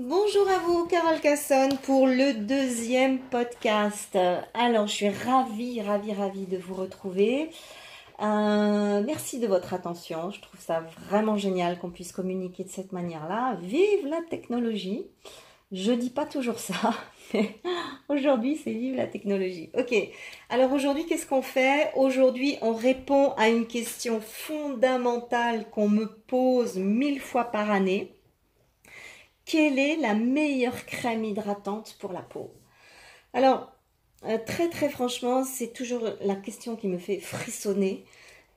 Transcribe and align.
Bonjour 0.00 0.48
à 0.48 0.60
vous, 0.60 0.86
Carole 0.86 1.18
Casson, 1.20 1.70
pour 1.82 2.06
le 2.06 2.32
deuxième 2.32 3.18
podcast. 3.18 4.16
Alors, 4.54 4.86
je 4.86 4.92
suis 4.92 5.08
ravie, 5.08 5.82
ravie, 5.82 6.12
ravie 6.12 6.46
de 6.46 6.56
vous 6.56 6.76
retrouver. 6.76 7.50
Euh, 8.22 9.02
merci 9.04 9.40
de 9.40 9.48
votre 9.48 9.74
attention. 9.74 10.30
Je 10.30 10.40
trouve 10.40 10.60
ça 10.60 10.84
vraiment 11.08 11.36
génial 11.36 11.80
qu'on 11.80 11.90
puisse 11.90 12.12
communiquer 12.12 12.62
de 12.62 12.68
cette 12.68 12.92
manière-là. 12.92 13.58
Vive 13.60 14.06
la 14.06 14.22
technologie. 14.30 15.04
Je 15.72 15.90
dis 15.90 16.10
pas 16.10 16.26
toujours 16.26 16.60
ça, 16.60 16.94
mais 17.34 17.56
aujourd'hui 18.08 18.56
c'est 18.56 18.70
vive 18.70 18.94
la 18.94 19.08
technologie. 19.08 19.70
Ok. 19.76 19.92
Alors 20.48 20.72
aujourd'hui, 20.72 21.06
qu'est-ce 21.06 21.26
qu'on 21.26 21.42
fait? 21.42 21.90
Aujourd'hui, 21.96 22.56
on 22.62 22.72
répond 22.72 23.32
à 23.36 23.48
une 23.48 23.66
question 23.66 24.20
fondamentale 24.20 25.68
qu'on 25.70 25.88
me 25.88 26.06
pose 26.06 26.76
mille 26.76 27.18
fois 27.18 27.46
par 27.46 27.72
année. 27.72 28.12
Quelle 29.48 29.78
est 29.78 29.96
la 29.96 30.12
meilleure 30.12 30.84
crème 30.84 31.24
hydratante 31.24 31.96
pour 31.98 32.12
la 32.12 32.20
peau? 32.20 32.52
Alors, 33.32 33.72
euh, 34.26 34.36
très 34.44 34.68
très 34.68 34.90
franchement, 34.90 35.42
c'est 35.42 35.72
toujours 35.72 36.04
la 36.20 36.34
question 36.36 36.76
qui 36.76 36.86
me 36.86 36.98
fait 36.98 37.18
frissonner 37.18 38.04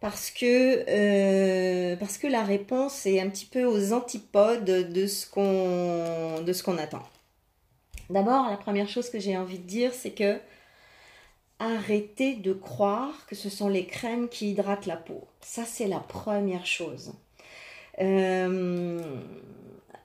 parce 0.02 0.32
que, 0.32 0.84
euh, 0.90 1.96
parce 1.96 2.18
que 2.18 2.28
la 2.28 2.44
réponse 2.44 3.06
est 3.06 3.22
un 3.22 3.30
petit 3.30 3.46
peu 3.46 3.64
aux 3.64 3.94
antipodes 3.94 4.66
de 4.66 5.08
ce 5.08 5.26
qu'on, 5.30 6.78
attend. 6.78 7.04
D'abord, 8.10 8.50
la 8.50 8.58
première 8.58 8.90
chose 8.90 9.10
que 9.10 9.20
j'ai 9.20 9.38
envie 9.38 9.60
de 9.60 9.68
dire, 9.68 9.94
c'est 9.94 10.12
que 10.12 10.42
arrêtez 11.60 12.36
de 12.36 12.52
croire 12.52 13.26
que 13.28 13.36
ce 13.36 13.50
sont 13.50 13.70
les 13.70 13.86
crèmes 13.86 14.28
qui 14.28 14.52
hydratent 14.52 14.88
la 14.88 14.98
peau. 14.98 15.26
Ça, 15.40 15.64
c'est 15.64 15.88
la 15.88 16.00
première 16.02 16.66
chose. 16.66 17.14
Euh, 18.00 19.00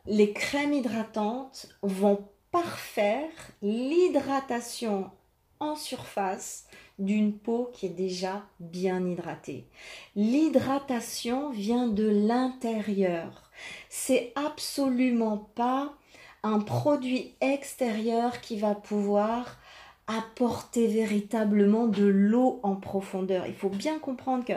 les 0.07 0.33
crèmes 0.33 0.73
hydratantes 0.73 1.69
vont 1.83 2.29
parfaire 2.51 3.31
l'hydratation 3.63 5.11
en 5.59 5.75
surface 5.75 6.67
d'une 6.99 7.37
peau 7.37 7.71
qui 7.73 7.87
est 7.87 7.91
déjà 7.91 8.45
bien 8.61 9.07
hydratée. 9.07 9.67
L'hydratation 10.15 11.51
vient 11.51 11.89
de 11.89 12.09
l'intérieur. 12.09 13.51
C'est 13.89 14.33
absolument 14.35 15.51
pas 15.55 15.95
un 16.43 16.61
produit 16.61 17.35
extérieur 17.41 18.41
qui 18.41 18.59
va 18.59 18.75
pouvoir 18.75 19.59
apporter 20.07 20.87
véritablement 20.87 21.87
de 21.87 22.05
l'eau 22.05 22.61
en 22.63 22.77
profondeur. 22.77 23.47
Il 23.47 23.55
faut 23.55 23.69
bien 23.69 23.99
comprendre 23.99 24.45
que, 24.45 24.53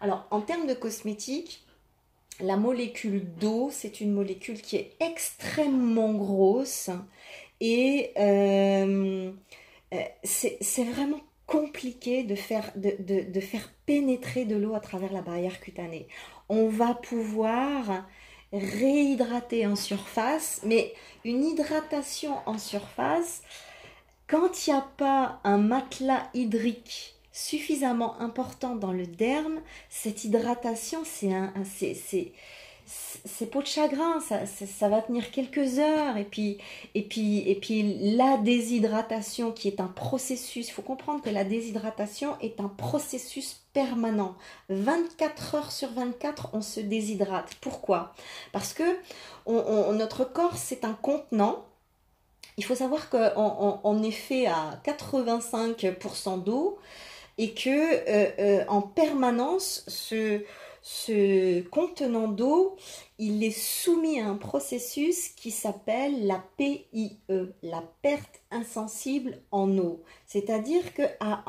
alors 0.00 0.26
en 0.30 0.40
termes 0.40 0.66
de 0.66 0.74
cosmétiques, 0.74 1.66
la 2.42 2.56
molécule 2.56 3.24
d'eau, 3.36 3.70
c'est 3.72 4.00
une 4.00 4.12
molécule 4.12 4.60
qui 4.60 4.76
est 4.76 4.96
extrêmement 5.00 6.12
grosse 6.12 6.90
et 7.60 8.12
euh, 8.18 9.32
euh, 9.94 9.98
c'est 10.22 10.84
vraiment 10.84 11.20
compliqué 11.46 12.22
de 12.22 12.36
faire, 12.36 12.72
de, 12.76 13.40
faire 13.40 13.68
pénétrer 13.84 14.44
de 14.44 14.56
l'eau 14.56 14.74
à 14.74 14.80
travers 14.80 15.12
la 15.12 15.20
barrière 15.20 15.60
cutanée. 15.60 16.06
On 16.48 16.68
va 16.68 16.94
pouvoir 16.94 18.06
réhydrater 18.52 19.66
en 19.66 19.76
surface, 19.76 20.60
mais 20.64 20.92
une 21.24 21.44
hydratation 21.44 22.36
en 22.46 22.58
surface, 22.58 23.42
quand 24.28 24.66
il 24.66 24.70
n'y 24.70 24.78
a 24.78 24.88
pas 24.96 25.40
un 25.42 25.58
matelas 25.58 26.28
hydrique 26.34 27.16
suffisamment 27.40 28.20
important 28.20 28.74
dans 28.74 28.92
le 28.92 29.06
derme, 29.06 29.60
cette 29.88 30.24
hydratation, 30.24 31.00
c'est 31.04 31.32
un, 31.32 31.52
c'est, 31.64 31.96
c'est 33.24 33.46
peau 33.46 33.62
de 33.62 33.66
chagrin, 33.66 34.20
ça, 34.20 34.88
va 34.88 35.00
tenir 35.00 35.30
quelques 35.30 35.78
heures. 35.78 36.16
Et 36.16 36.24
puis, 36.24 36.58
et, 36.94 37.02
puis, 37.02 37.48
et 37.48 37.54
puis 37.54 38.14
la 38.16 38.36
déshydratation 38.36 39.52
qui 39.52 39.68
est 39.68 39.80
un 39.80 39.86
processus, 39.86 40.68
il 40.68 40.72
faut 40.72 40.82
comprendre 40.82 41.22
que 41.22 41.30
la 41.30 41.44
déshydratation 41.44 42.36
est 42.40 42.60
un 42.60 42.68
processus 42.68 43.62
permanent. 43.72 44.34
24 44.68 45.54
heures 45.54 45.72
sur 45.72 45.90
24, 45.92 46.50
on 46.52 46.62
se 46.62 46.80
déshydrate. 46.80 47.54
Pourquoi? 47.60 48.12
Parce 48.52 48.74
que 48.74 48.98
notre 49.46 50.24
corps, 50.24 50.56
c'est 50.56 50.84
un 50.84 50.94
contenant 50.94 51.64
il 52.56 52.64
faut 52.64 52.74
savoir 52.74 53.08
qu'on 53.08 53.80
on, 53.84 54.02
est 54.02 54.10
fait 54.10 54.46
à 54.46 54.78
85% 54.84 56.42
d'eau 56.42 56.78
et 57.38 57.52
que 57.52 57.70
euh, 57.70 58.30
euh, 58.38 58.64
en 58.68 58.82
permanence 58.82 59.84
ce, 59.88 60.42
contenant 61.70 62.28
d'eau, 62.28 62.76
il 63.18 63.44
est 63.44 63.50
soumis 63.50 64.20
à 64.20 64.26
un 64.26 64.36
processus 64.36 65.28
qui 65.28 65.50
s'appelle 65.50 66.26
la 66.26 66.42
PIE, 66.56 67.18
la 67.62 67.82
perte 68.02 68.40
insensible 68.50 69.42
en 69.50 69.76
eau. 69.78 70.02
C'est-à-dire 70.26 70.94
que 70.94 71.02
à, 71.20 71.42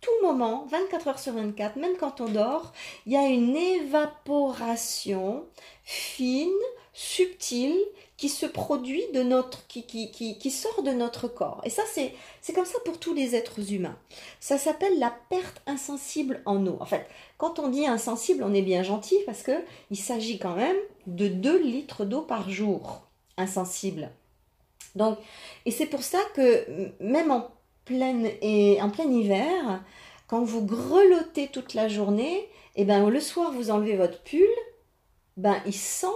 tout 0.00 0.10
moment, 0.22 0.66
24 0.70 1.08
heures 1.08 1.18
sur 1.18 1.34
24, 1.34 1.76
même 1.76 1.96
quand 1.98 2.20
on 2.20 2.28
dort, 2.28 2.72
il 3.06 3.12
y 3.12 3.16
a 3.16 3.26
une 3.26 3.54
évaporation 3.54 5.44
fine, 5.84 6.48
subtile, 6.92 7.78
qui 8.20 8.28
se 8.28 8.44
produit 8.44 9.02
de 9.14 9.22
notre, 9.22 9.66
qui, 9.66 9.84
qui, 9.84 10.10
qui, 10.10 10.36
qui 10.36 10.50
sort 10.50 10.82
de 10.82 10.90
notre 10.90 11.26
corps. 11.26 11.62
Et 11.64 11.70
ça, 11.70 11.84
c'est, 11.90 12.12
c'est 12.42 12.52
comme 12.52 12.66
ça 12.66 12.78
pour 12.84 13.00
tous 13.00 13.14
les 13.14 13.34
êtres 13.34 13.72
humains. 13.72 13.96
Ça 14.40 14.58
s'appelle 14.58 14.98
la 14.98 15.10
perte 15.30 15.62
insensible 15.66 16.42
en 16.44 16.66
eau. 16.66 16.76
En 16.80 16.84
fait, 16.84 17.06
quand 17.38 17.58
on 17.58 17.68
dit 17.68 17.86
insensible, 17.86 18.44
on 18.44 18.52
est 18.52 18.60
bien 18.60 18.82
gentil 18.82 19.16
parce 19.24 19.42
que 19.42 19.64
il 19.90 19.96
s'agit 19.96 20.38
quand 20.38 20.54
même 20.54 20.76
de 21.06 21.28
2 21.28 21.62
litres 21.62 22.04
d'eau 22.04 22.20
par 22.20 22.50
jour. 22.50 23.00
Insensible. 23.38 24.10
Donc, 24.96 25.16
et 25.64 25.70
c'est 25.70 25.86
pour 25.86 26.02
ça 26.02 26.18
que 26.34 26.92
même 27.00 27.30
en 27.30 27.48
plein, 27.86 28.22
et, 28.42 28.82
en 28.82 28.90
plein 28.90 29.10
hiver, 29.10 29.82
quand 30.26 30.44
vous 30.44 30.66
grelottez 30.66 31.48
toute 31.48 31.72
la 31.72 31.88
journée, 31.88 32.36
et 32.76 32.82
eh 32.82 32.84
ben 32.84 33.08
le 33.08 33.20
soir 33.20 33.50
vous 33.50 33.70
enlevez 33.70 33.96
votre 33.96 34.22
pull, 34.22 34.46
ben 35.38 35.56
il 35.64 35.72
sent 35.72 36.06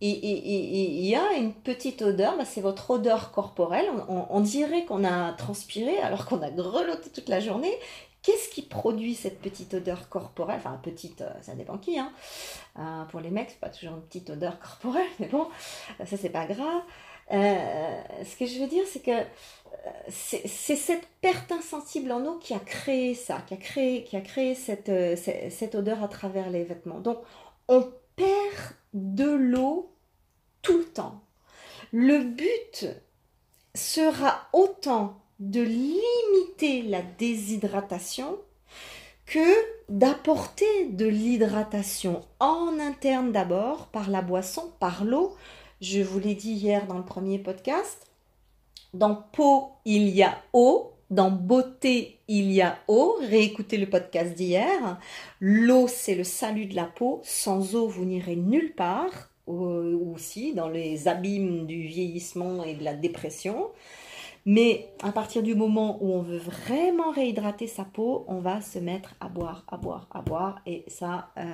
il 0.00 1.06
y 1.06 1.16
a 1.16 1.32
une 1.32 1.52
petite 1.52 2.02
odeur, 2.02 2.36
bah, 2.36 2.44
c'est 2.44 2.60
votre 2.60 2.90
odeur 2.90 3.32
corporelle. 3.32 3.86
On, 4.08 4.40
dirait 4.40 4.84
qu'on 4.84 5.04
a 5.04 5.32
transpiré 5.32 5.98
alors 5.98 6.26
qu'on 6.26 6.40
a 6.42 6.50
grelotté 6.50 7.10
toute 7.10 7.28
la 7.28 7.40
journée. 7.40 7.72
Qu'est-ce 8.22 8.48
qui 8.48 8.62
produit 8.62 9.14
cette 9.14 9.40
petite 9.40 9.74
odeur 9.74 10.08
corporelle? 10.08 10.58
Enfin, 10.58 10.78
petite, 10.82 11.22
euh, 11.22 11.30
ça 11.40 11.54
dépend 11.54 11.78
qui. 11.78 11.98
Hein. 11.98 12.12
Euh, 12.78 13.04
pour 13.04 13.20
les 13.20 13.30
mecs, 13.30 13.50
c'est 13.50 13.60
pas 13.60 13.70
toujours 13.70 13.94
une 13.94 14.02
petite 14.02 14.30
odeur 14.30 14.58
corporelle, 14.58 15.06
mais 15.18 15.28
bon, 15.28 15.48
ça 16.04 16.16
c'est 16.16 16.28
pas 16.28 16.46
grave. 16.46 16.82
Euh, 17.32 18.00
ce 18.24 18.36
que 18.36 18.46
je 18.46 18.58
veux 18.58 18.66
dire, 18.66 18.84
c'est 18.86 19.02
que 19.02 19.24
c'est 20.08 20.76
cette 20.76 21.06
perte 21.20 21.52
insensible 21.52 22.10
en 22.12 22.24
eau 22.24 22.38
qui 22.38 22.54
a 22.54 22.58
créé 22.58 23.14
ça, 23.14 23.38
qui 23.46 23.54
a 23.54 23.56
créé, 23.56 24.04
qui 24.04 24.16
a 24.16 24.20
créé 24.20 24.54
cette, 24.54 24.90
cette 25.16 25.74
odeur 25.74 26.02
à 26.02 26.08
travers 26.08 26.50
les 26.50 26.64
vêtements. 26.64 27.00
Donc, 27.00 27.18
on 27.68 27.86
perd 28.18 28.74
de 28.92 29.30
l'eau 29.30 29.90
tout 30.60 30.78
le 30.78 30.84
temps. 30.84 31.22
Le 31.92 32.18
but 32.18 32.86
sera 33.74 34.48
autant 34.52 35.22
de 35.38 35.62
limiter 35.62 36.82
la 36.82 37.00
déshydratation 37.00 38.36
que 39.24 39.38
d'apporter 39.88 40.86
de 40.90 41.06
l'hydratation 41.06 42.22
en 42.40 42.78
interne 42.80 43.30
d'abord 43.30 43.86
par 43.86 44.10
la 44.10 44.20
boisson, 44.20 44.72
par 44.80 45.04
l'eau. 45.04 45.36
Je 45.80 46.00
vous 46.00 46.18
l'ai 46.18 46.34
dit 46.34 46.52
hier 46.52 46.86
dans 46.86 46.98
le 46.98 47.04
premier 47.04 47.38
podcast. 47.38 48.06
Dans 48.94 49.14
peau, 49.14 49.70
il 49.84 50.08
y 50.08 50.22
a 50.22 50.42
eau. 50.52 50.92
Dans 51.10 51.30
beauté, 51.30 52.18
il 52.28 52.52
y 52.52 52.60
a 52.60 52.78
eau. 52.86 53.16
Réécoutez 53.22 53.78
le 53.78 53.88
podcast 53.88 54.34
d'hier. 54.34 54.98
L'eau, 55.40 55.88
c'est 55.88 56.14
le 56.14 56.24
salut 56.24 56.66
de 56.66 56.76
la 56.76 56.84
peau. 56.84 57.20
Sans 57.24 57.74
eau, 57.74 57.88
vous 57.88 58.04
n'irez 58.04 58.36
nulle 58.36 58.74
part. 58.74 59.30
Aussi 59.46 60.52
dans 60.52 60.68
les 60.68 61.08
abîmes 61.08 61.66
du 61.66 61.80
vieillissement 61.80 62.62
et 62.64 62.74
de 62.74 62.84
la 62.84 62.92
dépression. 62.92 63.70
Mais 64.44 64.88
à 65.02 65.12
partir 65.12 65.42
du 65.42 65.54
moment 65.54 65.98
où 66.02 66.12
on 66.12 66.22
veut 66.22 66.38
vraiment 66.38 67.10
réhydrater 67.10 67.66
sa 67.66 67.84
peau, 67.84 68.24
on 68.28 68.40
va 68.40 68.60
se 68.60 68.78
mettre 68.78 69.14
à 69.20 69.28
boire, 69.28 69.64
à 69.68 69.76
boire, 69.76 70.06
à 70.10 70.22
boire. 70.22 70.60
Et 70.64 70.84
ça, 70.86 71.30
euh, 71.36 71.44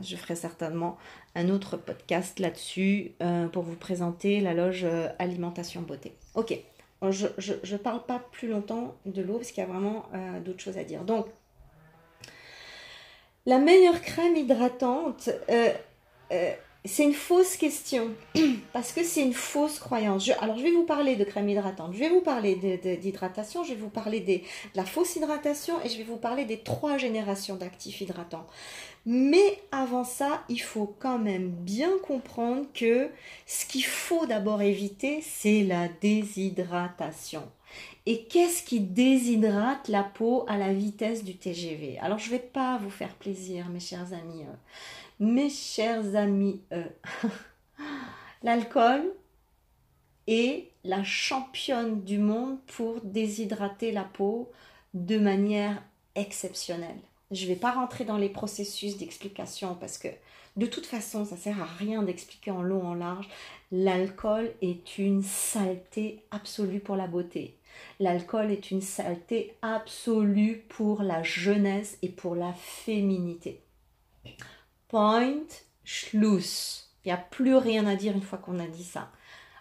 je 0.00 0.16
ferai 0.16 0.36
certainement 0.36 0.96
un 1.34 1.48
autre 1.48 1.76
podcast 1.76 2.38
là-dessus 2.38 3.12
euh, 3.22 3.48
pour 3.48 3.62
vous 3.62 3.74
présenter 3.74 4.40
la 4.40 4.54
loge 4.54 4.84
euh, 4.84 5.08
alimentation 5.18 5.82
beauté. 5.82 6.12
Ok, 6.34 6.56
je 7.02 7.72
ne 7.72 7.78
parle 7.78 8.04
pas 8.04 8.18
plus 8.32 8.48
longtemps 8.48 8.94
de 9.06 9.22
l'eau 9.22 9.38
parce 9.38 9.52
qu'il 9.52 9.64
y 9.64 9.66
a 9.66 9.70
vraiment 9.70 10.06
euh, 10.14 10.40
d'autres 10.40 10.60
choses 10.60 10.76
à 10.76 10.84
dire. 10.84 11.02
Donc, 11.04 11.26
la 13.46 13.58
meilleure 13.58 14.00
crème 14.02 14.36
hydratante, 14.36 15.30
euh, 15.48 15.72
euh, 16.32 16.52
c'est 16.86 17.04
une 17.04 17.12
fausse 17.12 17.56
question 17.56 18.08
parce 18.72 18.92
que 18.92 19.04
c'est 19.04 19.22
une 19.22 19.34
fausse 19.34 19.78
croyance. 19.78 20.30
alors, 20.40 20.56
je 20.56 20.62
vais 20.62 20.70
vous 20.70 20.84
parler 20.84 21.16
de 21.16 21.24
crème 21.24 21.48
hydratante, 21.48 21.92
je 21.92 21.98
vais 21.98 22.08
vous 22.08 22.22
parler 22.22 22.54
d'hydratation, 23.00 23.64
je 23.64 23.74
vais 23.74 23.80
vous 23.80 23.90
parler 23.90 24.20
de 24.20 24.40
la 24.74 24.84
fausse 24.84 25.16
hydratation 25.16 25.74
et 25.84 25.90
je 25.90 25.98
vais 25.98 26.04
vous 26.04 26.16
parler 26.16 26.46
des 26.46 26.58
trois 26.58 26.96
générations 26.96 27.56
d'actifs 27.56 28.00
hydratants. 28.00 28.46
Mais 29.04 29.60
avant 29.72 30.04
ça, 30.04 30.42
il 30.48 30.60
faut 30.60 30.94
quand 30.98 31.18
même 31.18 31.50
bien 31.50 31.90
comprendre 32.02 32.66
que 32.72 33.10
ce 33.46 33.66
qu'il 33.66 33.84
faut 33.84 34.26
d'abord 34.26 34.62
éviter, 34.62 35.20
c'est 35.22 35.62
la 35.62 35.88
déshydratation. 35.88 37.42
Et 38.06 38.24
qu'est-ce 38.24 38.62
qui 38.62 38.80
déshydrate 38.80 39.88
la 39.88 40.02
peau 40.02 40.44
à 40.48 40.56
la 40.56 40.72
vitesse 40.72 41.24
du 41.24 41.36
TGV 41.36 41.98
Alors, 42.00 42.18
je 42.18 42.26
ne 42.26 42.32
vais 42.32 42.38
pas 42.38 42.78
vous 42.78 42.90
faire 42.90 43.14
plaisir, 43.14 43.68
mes 43.68 43.80
chers 43.80 44.12
amis. 44.12 44.44
Mes 45.20 45.50
chers 45.50 46.16
amis, 46.16 46.62
euh, 46.72 46.82
l'alcool 48.42 49.02
est 50.26 50.70
la 50.82 51.04
championne 51.04 52.02
du 52.04 52.16
monde 52.16 52.56
pour 52.68 53.02
déshydrater 53.02 53.92
la 53.92 54.04
peau 54.04 54.50
de 54.94 55.18
manière 55.18 55.82
exceptionnelle. 56.14 57.02
Je 57.32 57.44
ne 57.44 57.48
vais 57.48 57.56
pas 57.56 57.72
rentrer 57.72 58.06
dans 58.06 58.16
les 58.16 58.30
processus 58.30 58.96
d'explication 58.96 59.74
parce 59.74 59.98
que 59.98 60.08
de 60.56 60.64
toute 60.64 60.86
façon, 60.86 61.26
ça 61.26 61.36
sert 61.36 61.60
à 61.60 61.66
rien 61.66 62.02
d'expliquer 62.02 62.50
en 62.50 62.62
long, 62.62 62.86
en 62.86 62.94
large. 62.94 63.28
L'alcool 63.70 64.50
est 64.62 64.96
une 64.96 65.22
saleté 65.22 66.24
absolue 66.30 66.80
pour 66.80 66.96
la 66.96 67.06
beauté. 67.06 67.58
L'alcool 67.98 68.50
est 68.50 68.70
une 68.70 68.80
saleté 68.80 69.54
absolue 69.60 70.64
pour 70.70 71.02
la 71.02 71.22
jeunesse 71.22 71.98
et 72.00 72.08
pour 72.08 72.36
la 72.36 72.54
féminité. 72.54 73.60
Point, 74.90 75.46
Schluss. 75.84 76.88
Il 77.04 77.08
n'y 77.08 77.12
a 77.12 77.16
plus 77.16 77.54
rien 77.54 77.86
à 77.86 77.94
dire 77.94 78.12
une 78.12 78.22
fois 78.22 78.38
qu'on 78.38 78.58
a 78.58 78.66
dit 78.66 78.82
ça. 78.82 79.12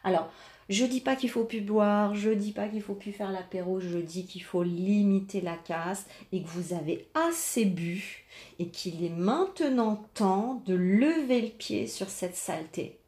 Alors, 0.04 0.28
je 0.70 0.84
dis 0.86 1.02
pas 1.02 1.16
qu'il 1.16 1.30
faut 1.30 1.44
plus 1.44 1.62
boire, 1.62 2.16
je 2.16 2.32
dis 2.32 2.52
pas 2.52 2.68
qu'il 2.68 2.82
faut 2.82 2.96
plus 2.96 3.12
faire 3.12 3.32
l'apéro, 3.32 3.80
je 3.80 4.00
dis 4.00 4.26
qu'il 4.26 4.42
faut 4.42 4.64
limiter 4.64 5.42
la 5.42 5.56
casse 5.56 6.08
et 6.32 6.42
que 6.42 6.48
vous 6.48 6.74
avez 6.74 7.08
assez 7.14 7.66
bu 7.66 8.26
et 8.58 8.70
qu'il 8.70 9.06
est 9.06 9.16
maintenant 9.16 10.04
temps 10.16 10.64
de 10.66 10.74
lever 10.74 11.42
le 11.42 11.50
pied 11.50 11.86
sur 11.86 12.10
cette 12.10 12.36
saleté. 12.36 13.00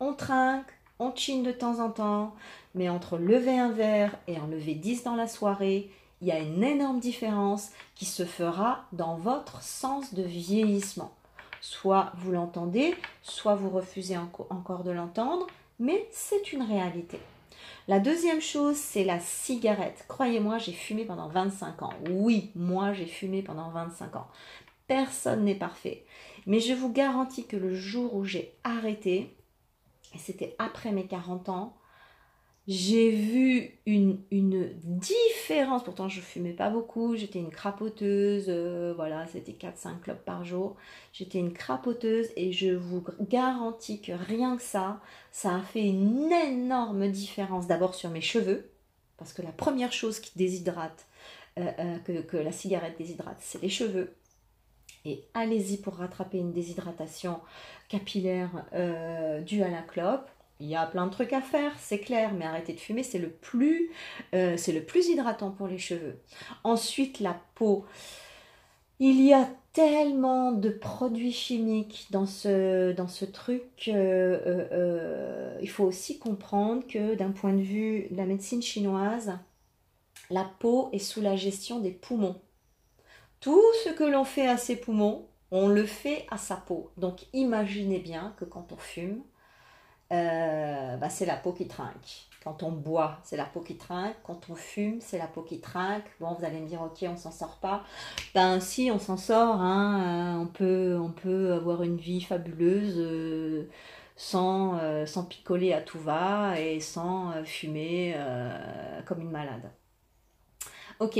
On 0.00 0.12
trinque, 0.12 0.68
on 0.98 1.14
chine 1.16 1.42
de 1.42 1.52
temps 1.52 1.80
en 1.80 1.88
temps, 1.88 2.34
mais 2.74 2.90
entre 2.90 3.16
lever 3.16 3.58
un 3.58 3.72
verre 3.72 4.18
et 4.26 4.38
en 4.38 4.48
lever 4.48 4.74
10 4.74 5.04
dans 5.04 5.16
la 5.16 5.28
soirée, 5.28 5.90
il 6.20 6.28
y 6.28 6.32
a 6.32 6.40
une 6.40 6.62
énorme 6.62 7.00
différence 7.00 7.70
qui 7.94 8.04
se 8.04 8.26
fera 8.26 8.84
dans 8.92 9.16
votre 9.16 9.62
sens 9.62 10.12
de 10.12 10.22
vieillissement. 10.22 11.14
Soit 11.60 12.12
vous 12.16 12.32
l'entendez, 12.32 12.94
soit 13.22 13.54
vous 13.54 13.70
refusez 13.70 14.16
encore 14.16 14.84
de 14.84 14.90
l'entendre, 14.90 15.46
mais 15.78 16.08
c'est 16.12 16.52
une 16.52 16.62
réalité. 16.62 17.18
La 17.88 18.00
deuxième 18.00 18.42
chose, 18.42 18.76
c'est 18.76 19.04
la 19.04 19.18
cigarette. 19.18 20.04
Croyez-moi, 20.08 20.58
j'ai 20.58 20.72
fumé 20.72 21.06
pendant 21.06 21.28
25 21.28 21.82
ans. 21.82 21.94
Oui, 22.10 22.50
moi, 22.54 22.92
j'ai 22.92 23.06
fumé 23.06 23.42
pendant 23.42 23.70
25 23.70 24.16
ans. 24.16 24.28
Personne 24.86 25.44
n'est 25.44 25.54
parfait. 25.54 26.04
Mais 26.46 26.60
je 26.60 26.74
vous 26.74 26.92
garantis 26.92 27.46
que 27.46 27.56
le 27.56 27.74
jour 27.74 28.14
où 28.14 28.24
j'ai 28.24 28.54
arrêté, 28.62 29.34
c'était 30.16 30.54
après 30.58 30.92
mes 30.92 31.06
40 31.06 31.48
ans, 31.48 31.77
j'ai 32.68 33.10
vu 33.10 33.70
une, 33.86 34.18
différence. 34.30 35.82
Pourtant, 35.82 36.10
je 36.10 36.20
fumais 36.20 36.52
pas 36.52 36.68
beaucoup. 36.68 37.16
J'étais 37.16 37.38
une 37.38 37.50
crapoteuse. 37.50 38.44
Euh, 38.48 38.92
voilà, 38.94 39.26
c'était 39.26 39.52
4-5 39.52 40.00
clopes 40.00 40.24
par 40.26 40.44
jour. 40.44 40.76
J'étais 41.14 41.38
une 41.38 41.54
crapoteuse 41.54 42.26
et 42.36 42.52
je 42.52 42.74
vous 42.74 43.02
garantis 43.22 44.02
que 44.02 44.12
rien 44.12 44.58
que 44.58 44.62
ça, 44.62 45.00
ça 45.32 45.56
a 45.56 45.60
fait 45.60 45.82
une 45.82 46.30
énorme 46.30 47.08
différence. 47.08 47.66
D'abord 47.66 47.94
sur 47.94 48.10
mes 48.10 48.20
cheveux. 48.20 48.70
Parce 49.16 49.32
que 49.32 49.40
la 49.40 49.52
première 49.52 49.92
chose 49.92 50.20
qui 50.20 50.36
déshydrate, 50.36 51.06
euh, 51.58 51.72
euh, 51.78 51.98
que, 52.00 52.20
que 52.20 52.36
la 52.36 52.52
cigarette 52.52 52.98
déshydrate, 52.98 53.38
c'est 53.40 53.62
les 53.62 53.70
cheveux. 53.70 54.14
Et 55.06 55.24
allez-y 55.32 55.78
pour 55.78 55.94
rattraper 55.94 56.36
une 56.36 56.52
déshydratation 56.52 57.40
capillaire 57.88 58.66
due 59.46 59.62
à 59.62 59.70
la 59.70 59.80
clope 59.80 60.28
il 60.60 60.66
y 60.68 60.76
a 60.76 60.86
plein 60.86 61.06
de 61.06 61.12
trucs 61.12 61.32
à 61.32 61.40
faire, 61.40 61.72
c'est 61.78 62.00
clair, 62.00 62.32
mais 62.34 62.44
arrêter 62.44 62.72
de 62.72 62.80
fumer, 62.80 63.02
c'est 63.02 63.18
le 63.18 63.30
plus, 63.30 63.90
euh, 64.34 64.56
c'est 64.56 64.72
le 64.72 64.82
plus 64.82 65.08
hydratant 65.08 65.50
pour 65.50 65.68
les 65.68 65.78
cheveux. 65.78 66.20
Ensuite, 66.64 67.20
la 67.20 67.40
peau. 67.54 67.84
Il 68.98 69.22
y 69.22 69.32
a 69.32 69.48
tellement 69.72 70.50
de 70.50 70.70
produits 70.70 71.32
chimiques 71.32 72.08
dans 72.10 72.26
ce, 72.26 72.90
dans 72.92 73.06
ce 73.06 73.24
truc. 73.24 73.86
Euh, 73.86 74.66
euh, 74.72 75.58
il 75.62 75.70
faut 75.70 75.84
aussi 75.84 76.18
comprendre 76.18 76.84
que 76.86 77.14
d'un 77.14 77.30
point 77.30 77.52
de 77.52 77.62
vue 77.62 78.08
de 78.10 78.16
la 78.16 78.26
médecine 78.26 78.62
chinoise, 78.62 79.38
la 80.30 80.50
peau 80.58 80.88
est 80.92 80.98
sous 80.98 81.20
la 81.20 81.36
gestion 81.36 81.78
des 81.78 81.92
poumons. 81.92 82.40
Tout 83.40 83.62
ce 83.84 83.90
que 83.90 84.02
l'on 84.02 84.24
fait 84.24 84.48
à 84.48 84.56
ses 84.56 84.74
poumons, 84.74 85.28
on 85.52 85.68
le 85.68 85.86
fait 85.86 86.26
à 86.30 86.38
sa 86.38 86.56
peau. 86.56 86.90
Donc 86.96 87.26
imaginez 87.32 88.00
bien 88.00 88.34
que 88.36 88.44
quand 88.44 88.72
on 88.72 88.76
fume, 88.76 89.22
euh, 90.12 90.96
bah, 90.96 91.10
c'est 91.10 91.26
la 91.26 91.36
peau 91.36 91.52
qui 91.52 91.66
trinque. 91.66 92.26
Quand 92.44 92.62
on 92.62 92.70
boit, 92.70 93.18
c'est 93.24 93.36
la 93.36 93.44
peau 93.44 93.60
qui 93.60 93.76
trinque. 93.76 94.16
Quand 94.22 94.48
on 94.48 94.54
fume, 94.54 95.00
c'est 95.00 95.18
la 95.18 95.26
peau 95.26 95.42
qui 95.42 95.60
trinque. 95.60 96.04
Bon, 96.20 96.32
vous 96.32 96.44
allez 96.44 96.60
me 96.60 96.66
dire, 96.66 96.80
ok, 96.80 97.04
on 97.08 97.16
s'en 97.16 97.30
sort 97.30 97.56
pas. 97.56 97.84
Ben 98.34 98.60
si, 98.60 98.90
on 98.90 98.98
s'en 98.98 99.16
sort. 99.16 99.60
Hein. 99.60 100.36
Euh, 100.36 100.42
on, 100.42 100.46
peut, 100.46 100.98
on 101.00 101.10
peut 101.10 101.52
avoir 101.52 101.82
une 101.82 101.96
vie 101.96 102.20
fabuleuse 102.22 102.94
euh, 102.98 103.68
sans, 104.16 104.78
sans 105.06 105.24
picoler 105.24 105.72
à 105.72 105.80
tout 105.80 105.98
va 106.00 106.58
et 106.60 106.80
sans 106.80 107.44
fumer 107.44 108.16
comme 109.06 109.20
une 109.20 109.30
malade. 109.30 109.70
Ok. 111.00 111.18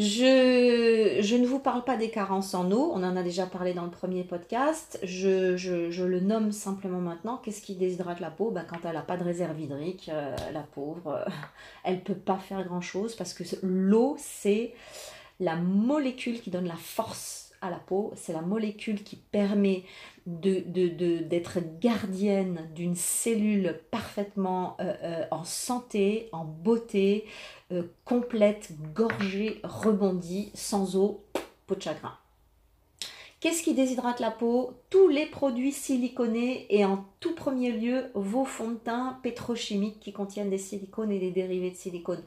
Je, 0.00 1.36
ne 1.36 1.44
vous 1.44 1.58
parle 1.58 1.82
pas 1.82 1.96
des 1.96 2.08
carences 2.08 2.54
en 2.54 2.70
eau, 2.70 2.92
on 2.94 3.02
en 3.02 3.16
a 3.16 3.22
déjà 3.24 3.46
parlé 3.46 3.74
dans 3.74 3.82
le 3.84 3.90
premier 3.90 4.22
podcast. 4.22 4.96
Je, 5.02 6.04
le 6.04 6.20
nomme 6.20 6.52
simplement 6.52 7.00
maintenant. 7.00 7.38
Qu'est-ce 7.38 7.60
qui 7.60 7.74
déshydrate 7.74 8.20
la 8.20 8.30
peau? 8.30 8.52
Ben, 8.52 8.64
Quand 8.64 8.78
elle 8.84 8.94
n'a 8.94 9.02
pas 9.02 9.16
de 9.16 9.24
réserve 9.24 9.60
hydrique, 9.60 10.08
euh, 10.12 10.36
la 10.52 10.60
pauvre, 10.60 11.08
euh, 11.08 11.30
elle 11.84 11.96
ne 11.96 12.00
peut 12.00 12.14
pas 12.14 12.38
faire 12.38 12.62
grand-chose 12.64 13.16
parce 13.16 13.34
que 13.34 13.42
l'eau, 13.62 14.14
c'est 14.20 14.72
la 15.40 15.56
molécule 15.56 16.40
qui 16.40 16.50
donne 16.50 16.68
la 16.68 16.76
force 16.76 17.47
à 17.60 17.70
la 17.70 17.76
peau. 17.76 18.12
C'est 18.16 18.32
la 18.32 18.42
molécule 18.42 19.02
qui 19.02 19.16
permet 19.16 19.84
d'être 20.26 21.58
gardienne 21.80 22.68
d'une 22.74 22.94
cellule 22.94 23.80
parfaitement 23.90 24.76
euh, 24.80 25.24
en 25.30 25.44
santé, 25.44 26.28
en 26.32 26.44
beauté, 26.44 27.24
euh, 27.72 27.82
complète, 28.04 28.72
gorgée, 28.94 29.60
rebondie, 29.64 30.50
sans 30.54 30.96
eau, 30.96 31.24
peau 31.66 31.74
de 31.74 31.82
chagrin. 31.82 32.12
Qu'est-ce 33.40 33.62
qui 33.62 33.72
déshydrate 33.72 34.18
la 34.18 34.32
peau? 34.32 34.72
Tous 34.90 35.06
les 35.06 35.26
produits 35.26 35.70
siliconés 35.70 36.66
et 36.70 36.84
en 36.84 37.04
tout 37.20 37.36
premier 37.36 37.70
lieu 37.70 38.10
vos 38.14 38.44
fonds 38.44 38.72
de 38.72 38.78
teint 38.78 39.16
pétrochimiques 39.22 40.00
qui 40.00 40.12
contiennent 40.12 40.50
des 40.50 40.58
silicones 40.58 41.12
et 41.12 41.20
des 41.20 41.30
dérivés 41.30 41.70
de 41.70 41.76
silicone. 41.76 42.22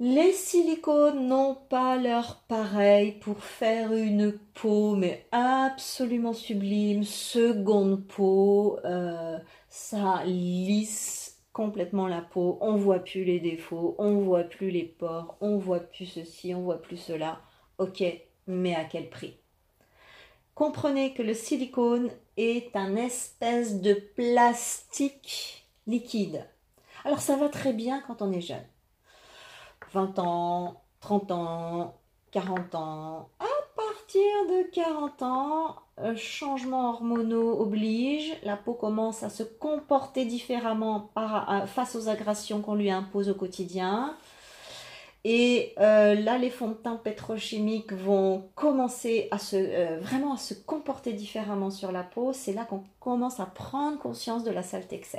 Les 0.00 0.32
silicones 0.32 1.28
n'ont 1.28 1.54
pas 1.54 1.94
leur 1.94 2.40
pareil 2.48 3.12
pour 3.12 3.44
faire 3.44 3.92
une 3.92 4.32
peau, 4.32 4.96
mais 4.96 5.24
absolument 5.30 6.32
sublime, 6.32 7.04
seconde 7.04 8.04
peau, 8.04 8.80
euh, 8.84 9.38
ça 9.68 10.24
lisse 10.24 11.40
complètement 11.52 12.08
la 12.08 12.22
peau, 12.22 12.58
on 12.60 12.74
voit 12.74 12.98
plus 12.98 13.22
les 13.22 13.38
défauts, 13.38 13.94
on 13.98 14.18
voit 14.18 14.42
plus 14.42 14.70
les 14.70 14.82
pores, 14.82 15.36
on 15.40 15.58
voit 15.58 15.78
plus 15.78 16.06
ceci, 16.06 16.52
on 16.56 16.62
voit 16.62 16.82
plus 16.82 16.96
cela. 16.96 17.40
Ok, 17.78 18.02
mais 18.48 18.74
à 18.74 18.82
quel 18.82 19.08
prix? 19.08 19.36
Comprenez 20.56 21.14
que 21.14 21.22
le 21.22 21.34
silicone 21.34 22.10
est 22.36 22.74
un 22.74 22.96
espèce 22.96 23.80
de 23.80 23.94
plastique 23.94 25.68
liquide. 25.86 26.44
Alors 27.04 27.20
ça 27.20 27.36
va 27.36 27.48
très 27.48 27.72
bien 27.72 28.02
quand 28.08 28.22
on 28.22 28.32
est 28.32 28.40
jeune. 28.40 28.66
20 29.94 30.18
ans, 30.18 30.82
30 31.00 31.30
ans, 31.30 31.94
40 32.32 32.74
ans. 32.74 33.28
À 33.38 33.44
partir 33.76 34.22
de 34.48 34.70
40 34.72 35.22
ans, 35.22 35.76
euh, 36.00 36.16
changement 36.16 36.90
hormonaux 36.90 37.60
oblige, 37.60 38.36
la 38.42 38.56
peau 38.56 38.74
commence 38.74 39.22
à 39.22 39.30
se 39.30 39.44
comporter 39.44 40.24
différemment 40.24 41.10
face 41.66 41.94
aux 41.94 42.08
agressions 42.08 42.60
qu'on 42.60 42.74
lui 42.74 42.90
impose 42.90 43.28
au 43.28 43.34
quotidien. 43.34 44.16
Et 45.22 45.72
euh, 45.78 46.14
là, 46.14 46.38
les 46.38 46.50
fonds 46.50 46.68
de 46.68 46.74
teint 46.74 46.96
pétrochimiques 46.96 47.92
vont 47.92 48.50
commencer 48.56 49.28
à 49.30 49.38
se, 49.38 49.56
euh, 49.56 49.98
vraiment 50.00 50.34
à 50.34 50.36
se 50.36 50.54
comporter 50.54 51.12
différemment 51.12 51.70
sur 51.70 51.92
la 51.92 52.02
peau. 52.02 52.32
C'est 52.32 52.52
là 52.52 52.64
qu'on 52.64 52.82
commence 52.98 53.38
à 53.38 53.46
prendre 53.46 53.98
conscience 53.98 54.42
de 54.42 54.50
la 54.50 54.64
saleté 54.64 54.98
que. 54.98 55.18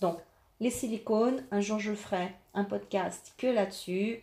Donc, 0.00 0.18
les 0.60 0.70
silicones, 0.70 1.44
un 1.50 1.60
jour 1.60 1.78
je 1.78 1.92
ferai 1.94 2.32
un 2.54 2.64
podcast 2.64 3.34
que 3.38 3.46
là-dessus. 3.46 4.20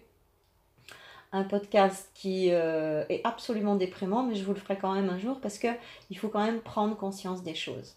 un 1.31 1.43
podcast 1.43 2.11
qui 2.13 2.49
euh, 2.51 3.05
est 3.09 3.21
absolument 3.23 3.75
déprimant, 3.75 4.23
mais 4.23 4.35
je 4.35 4.43
vous 4.43 4.53
le 4.53 4.59
ferai 4.59 4.77
quand 4.77 4.93
même 4.93 5.09
un 5.09 5.17
jour 5.17 5.39
parce 5.41 5.57
que 5.57 5.67
il 6.11 6.17
faut 6.17 6.29
quand 6.29 6.45
même 6.45 6.61
prendre 6.61 6.95
conscience 6.95 7.41
des 7.41 7.55
choses. 7.55 7.95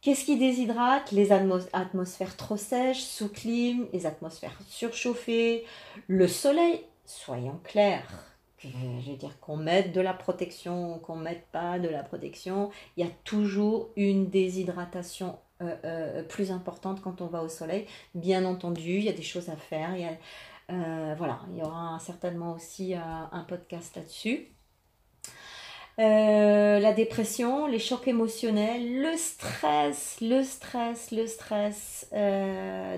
Qu'est-ce 0.00 0.24
qui 0.24 0.36
déshydrate? 0.36 1.12
Les 1.12 1.30
atmosphères 1.32 2.36
trop 2.36 2.56
sèches, 2.56 3.02
sous 3.02 3.28
clim, 3.28 3.86
les 3.92 4.06
atmosphères 4.06 4.58
surchauffées, 4.68 5.64
le 6.08 6.28
soleil. 6.28 6.82
Soyons 7.06 7.60
clairs. 7.64 8.34
Je 8.58 9.10
veux 9.10 9.16
dire 9.16 9.38
qu'on 9.40 9.56
mette 9.56 9.92
de 9.92 10.00
la 10.00 10.12
protection, 10.12 10.98
qu'on 10.98 11.16
mette 11.16 11.46
pas 11.52 11.78
de 11.78 11.88
la 11.88 12.02
protection, 12.02 12.70
il 12.96 13.04
y 13.04 13.08
a 13.08 13.12
toujours 13.24 13.90
une 13.96 14.30
déshydratation 14.30 15.38
euh, 15.64 15.76
euh, 15.84 16.22
plus 16.22 16.50
importante 16.50 17.00
quand 17.02 17.20
on 17.20 17.26
va 17.26 17.42
au 17.42 17.48
soleil. 17.48 17.86
Bien 18.14 18.44
entendu, 18.44 18.96
il 18.98 19.04
y 19.04 19.08
a 19.08 19.12
des 19.12 19.22
choses 19.22 19.48
à 19.48 19.56
faire. 19.56 19.96
Il 19.96 20.06
euh, 20.70 21.14
voilà, 21.18 21.40
il 21.52 21.58
y 21.58 21.62
aura 21.62 21.98
certainement 22.00 22.52
aussi 22.52 22.94
un 22.94 23.44
podcast 23.46 23.96
là-dessus. 23.96 24.48
la 25.98 26.92
dépression, 26.92 27.66
les 27.66 27.78
chocs 27.78 28.08
émotionnels, 28.08 29.02
le 29.02 29.16
stress, 29.16 30.18
le 30.22 30.42
stress, 30.42 31.10
le 31.10 31.26
stress 31.26 32.08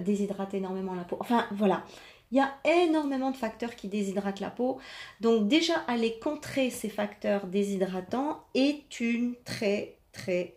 déshydrate 0.05 0.55
énormément 0.55 0.95
la 0.95 1.05
peau. 1.05 1.17
Enfin 1.21 1.47
voilà, 1.51 1.83
il 2.31 2.39
y 2.39 2.41
a 2.41 2.53
énormément 2.65 3.31
de 3.31 3.37
facteurs 3.37 3.75
qui 3.77 3.89
déshydratent 3.89 4.41
la 4.41 4.51
peau. 4.51 4.79
Donc 5.21 5.49
déjà 5.49 5.75
aller 5.89 6.19
contrer 6.19 6.71
ces 6.71 6.89
facteurs 6.89 7.47
déshydratants 7.47 8.45
est 8.55 9.01
une 9.01 9.35
très 9.45 9.96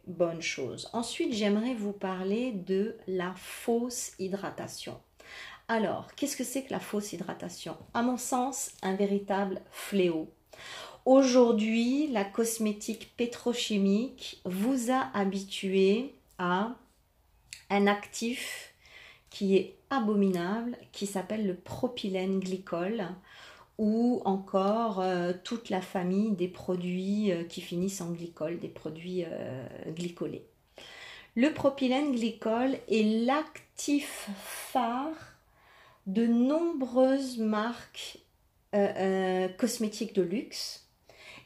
bonne 0.08 0.42
chose. 0.42 0.90
Ensuite, 0.94 1.34
j'aimerais 1.34 1.74
vous 1.74 1.94
parler 1.94 2.52
de 2.52 2.98
la 3.08 3.34
fausse 3.36 4.12
hydratation. 4.20 5.00
Alors, 5.68 6.14
qu'est-ce 6.16 6.36
que 6.36 6.44
c'est 6.44 6.64
que 6.64 6.72
la 6.72 6.80
fausse 6.80 7.14
hydratation? 7.14 7.78
À 7.94 8.02
mon 8.02 8.18
sens, 8.18 8.72
un 8.82 8.96
véritable 8.96 9.62
fléau. 9.72 10.34
Aujourd'hui, 11.06 12.08
la 12.08 12.26
cosmétique 12.26 13.16
pétrochimique 13.16 14.42
vous 14.46 14.92
a 14.92 15.10
habitué 15.14 16.16
à 16.38 16.76
un 17.70 17.88
actif 17.88 18.74
qui 19.30 19.56
est 19.56 19.76
abominable, 19.90 20.78
qui 20.92 21.06
s'appelle 21.06 21.46
le 21.46 21.56
propylène 21.56 22.40
glycol 22.40 23.08
ou 23.80 24.22
encore 24.26 25.00
euh, 25.00 25.32
toute 25.46 25.70
la 25.70 25.82
famille 25.82 26.36
des 26.36 26.50
produits 26.50 27.32
euh, 27.32 27.46
qui 27.46 27.62
finissent 27.62 28.02
en 28.02 28.12
glycol, 28.12 28.60
des 28.60 28.68
produits 28.68 29.24
euh, 29.26 29.66
glycolés. 29.96 30.46
Le 31.36 31.54
propylène 31.54 32.12
glycol 32.12 32.78
est 32.90 33.26
l'actif 33.26 34.30
phare 34.36 35.38
de 36.06 36.28
nombreuses 36.28 37.40
marques 37.40 38.20
cosmétiques 39.58 40.14
de 40.14 40.22
luxe 40.22 40.88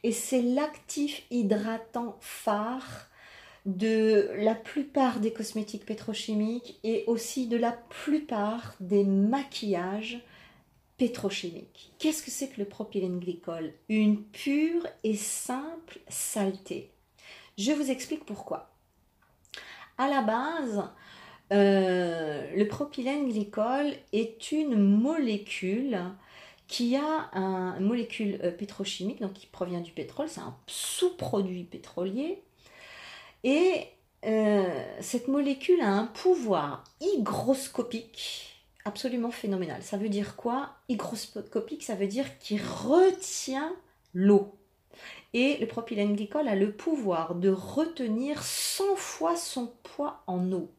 et 0.03 0.11
c'est 0.11 0.41
l'actif 0.41 1.23
hydratant 1.31 2.17
phare 2.19 3.07
de 3.65 4.29
la 4.37 4.55
plupart 4.55 5.19
des 5.19 5.31
cosmétiques 5.31 5.85
pétrochimiques 5.85 6.79
et 6.83 7.05
aussi 7.07 7.47
de 7.47 7.55
la 7.55 7.71
plupart 7.71 8.75
des 8.81 9.05
maquillages 9.05 10.21
pétrochimique. 10.97 11.91
Qu'est-ce 11.99 12.23
que 12.23 12.31
c'est 12.31 12.49
que 12.49 12.59
le 12.59 12.65
propylène 12.65 13.19
glycol? 13.19 13.73
Une 13.89 14.23
pure 14.23 14.85
et 15.03 15.15
simple 15.15 15.99
saleté. 16.07 16.91
Je 17.57 17.71
vous 17.71 17.91
explique 17.91 18.25
pourquoi. 18.25 18.71
À 19.97 20.07
la 20.07 20.21
base, 20.21 20.89
euh, 21.51 22.49
le 22.55 22.67
propylène 22.67 23.29
glycol 23.29 23.93
est 24.11 24.51
une 24.51 24.75
molécule 24.75 25.99
qui 26.67 26.95
a 26.95 27.29
un, 27.33 27.77
une 27.77 27.85
molécule 27.85 28.39
euh, 28.43 28.51
pétrochimique, 28.51 29.21
donc 29.21 29.33
qui 29.33 29.47
provient 29.47 29.81
du 29.81 29.91
pétrole, 29.91 30.29
c'est 30.29 30.41
un 30.41 30.55
sous-produit 30.65 31.63
pétrolier. 31.63 32.41
Et 33.43 33.83
euh, 34.25 34.85
cette 35.01 35.27
molécule 35.27 35.81
a 35.81 35.89
un 35.89 36.05
pouvoir 36.05 36.83
hygroscopique 37.01 38.52
absolument 38.85 39.31
phénoménal. 39.31 39.81
Ça 39.81 39.97
veut 39.97 40.09
dire 40.09 40.35
quoi? 40.35 40.75
Hygroscopique, 40.89 41.83
ça 41.83 41.95
veut 41.95 42.07
dire 42.07 42.37
qu'il 42.39 42.61
retient 42.61 43.73
l'eau. 44.13 44.55
Et 45.33 45.57
le 45.57 45.67
propylène 45.67 46.15
glycol 46.15 46.47
a 46.47 46.55
le 46.55 46.71
pouvoir 46.71 47.35
de 47.35 47.49
retenir 47.49 48.43
100 48.43 48.95
fois 48.95 49.35
son 49.35 49.73
poids 49.81 50.23
en 50.27 50.51
eau. 50.51 50.69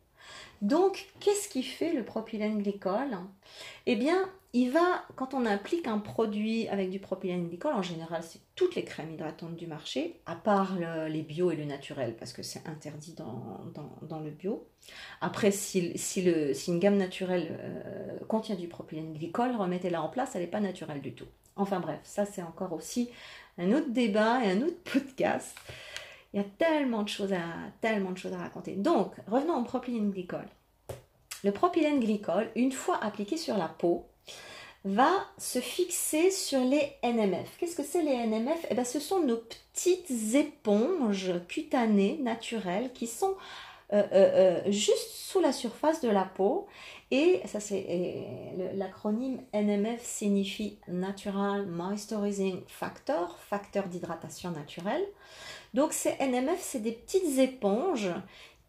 Donc, 0.63 1.09
qu'est-ce 1.21 1.49
qui 1.49 1.63
fait 1.63 1.93
le 1.93 2.05
propylène 2.05 2.63
glycol? 2.63 3.19
Eh 3.87 3.97
bien, 3.97 4.29
il 4.57 4.71
va, 4.71 5.05
quand 5.17 5.35
on 5.35 5.47
applique 5.47 5.89
un 5.89 5.99
produit 5.99 6.69
avec 6.69 6.89
du 6.89 7.01
propylène 7.01 7.49
glycol, 7.49 7.75
en 7.75 7.83
général, 7.83 8.23
c'est 8.23 8.39
toutes 8.55 8.77
les 8.77 8.85
crèmes 8.85 9.11
hydratantes 9.11 9.57
du 9.57 9.67
marché, 9.67 10.21
à 10.27 10.37
part 10.37 10.77
les 11.09 11.23
bio 11.23 11.51
et 11.51 11.57
le 11.57 11.65
naturel, 11.65 12.17
parce 12.17 12.33
que 12.33 12.45
c'est 12.45 12.65
interdit 12.69 13.17
dans, 13.17 14.21
le 14.21 14.31
bio. 14.31 14.65
Après, 15.21 15.51
si, 15.51 15.99
si, 15.99 16.23
le, 16.23 16.55
si 16.55 16.71
une 16.71 16.79
gamme 16.79 16.97
naturelle 16.97 17.59
euh, 17.61 18.19
contient 18.29 18.55
du 18.55 18.69
propylène 18.69 19.13
glycol, 19.13 19.57
remettez-la 19.57 20.01
en 20.01 20.09
place, 20.09 20.37
elle 20.37 20.43
n'est 20.43 20.47
pas 20.47 20.61
naturelle 20.61 21.01
du 21.01 21.15
tout. 21.15 21.27
Enfin 21.57 21.81
bref, 21.81 21.99
ça 22.05 22.25
c'est 22.25 22.43
encore 22.43 22.73
aussi 22.73 23.11
un 23.59 23.73
autre 23.73 23.91
débat 23.91 24.45
et 24.45 24.53
un 24.53 24.63
autre 24.63 24.83
podcast. 24.93 25.57
Il 26.33 26.41
y 26.41 26.45
a 26.45 27.03
de 27.03 27.09
choses 27.09 27.33
à, 27.33 27.43
tellement 27.81 28.13
de 28.13 28.19
choses 28.19 28.33
à 28.33 28.39
raconter. 28.39 28.77
Donc, 28.77 29.15
revenons 29.27 29.57
au 29.57 29.65
propylène 29.65 30.11
glycol. 30.11 30.47
Le 31.43 31.51
propylène 31.51 31.99
glycol, 31.99 32.51
une 32.55 32.73
fois 32.73 32.99
appliqué 33.03 33.37
sur 33.37 33.57
la 33.57 33.69
peau, 33.69 34.07
va 34.85 35.13
se 35.39 35.61
fixer 35.61 36.31
sur 36.31 36.61
les 36.61 36.93
NMF. 37.03 37.57
Qu'est-ce 37.59 37.75
que 37.75 37.83
c'est 37.83 38.03
les 38.03 38.15
NMF 38.27 38.67
eh 38.71 38.75
bien, 38.75 38.85
Ce 38.85 39.01
sont 39.01 39.21
nos 39.21 39.39
petites 39.39 40.35
éponges 40.35 41.33
cutanées 41.49 42.19
naturelles 42.21 42.93
qui 42.93 43.07
sont 43.07 43.35
euh, 43.93 44.03
euh, 44.13 44.63
euh, 44.67 44.73
juste 44.73 45.11
sous 45.13 45.41
la 45.41 45.53
surface 45.53 46.01
de 46.01 46.09
la 46.09 46.25
peau. 46.25 46.67
Et 47.11 47.41
ça, 47.47 47.61
c'est 47.61 48.53
l'acronyme 48.75 49.41
NMF 49.53 50.03
signifie 50.03 50.79
Natural 50.89 51.67
Moisturizing 51.67 52.63
Factor, 52.67 53.39
facteur 53.39 53.87
d'hydratation 53.87 54.51
naturelle. 54.51 55.05
Donc, 55.75 55.93
ces 55.93 56.15
NMF, 56.19 56.61
c'est 56.61 56.81
des 56.81 56.93
petites 56.93 57.39
éponges 57.39 58.11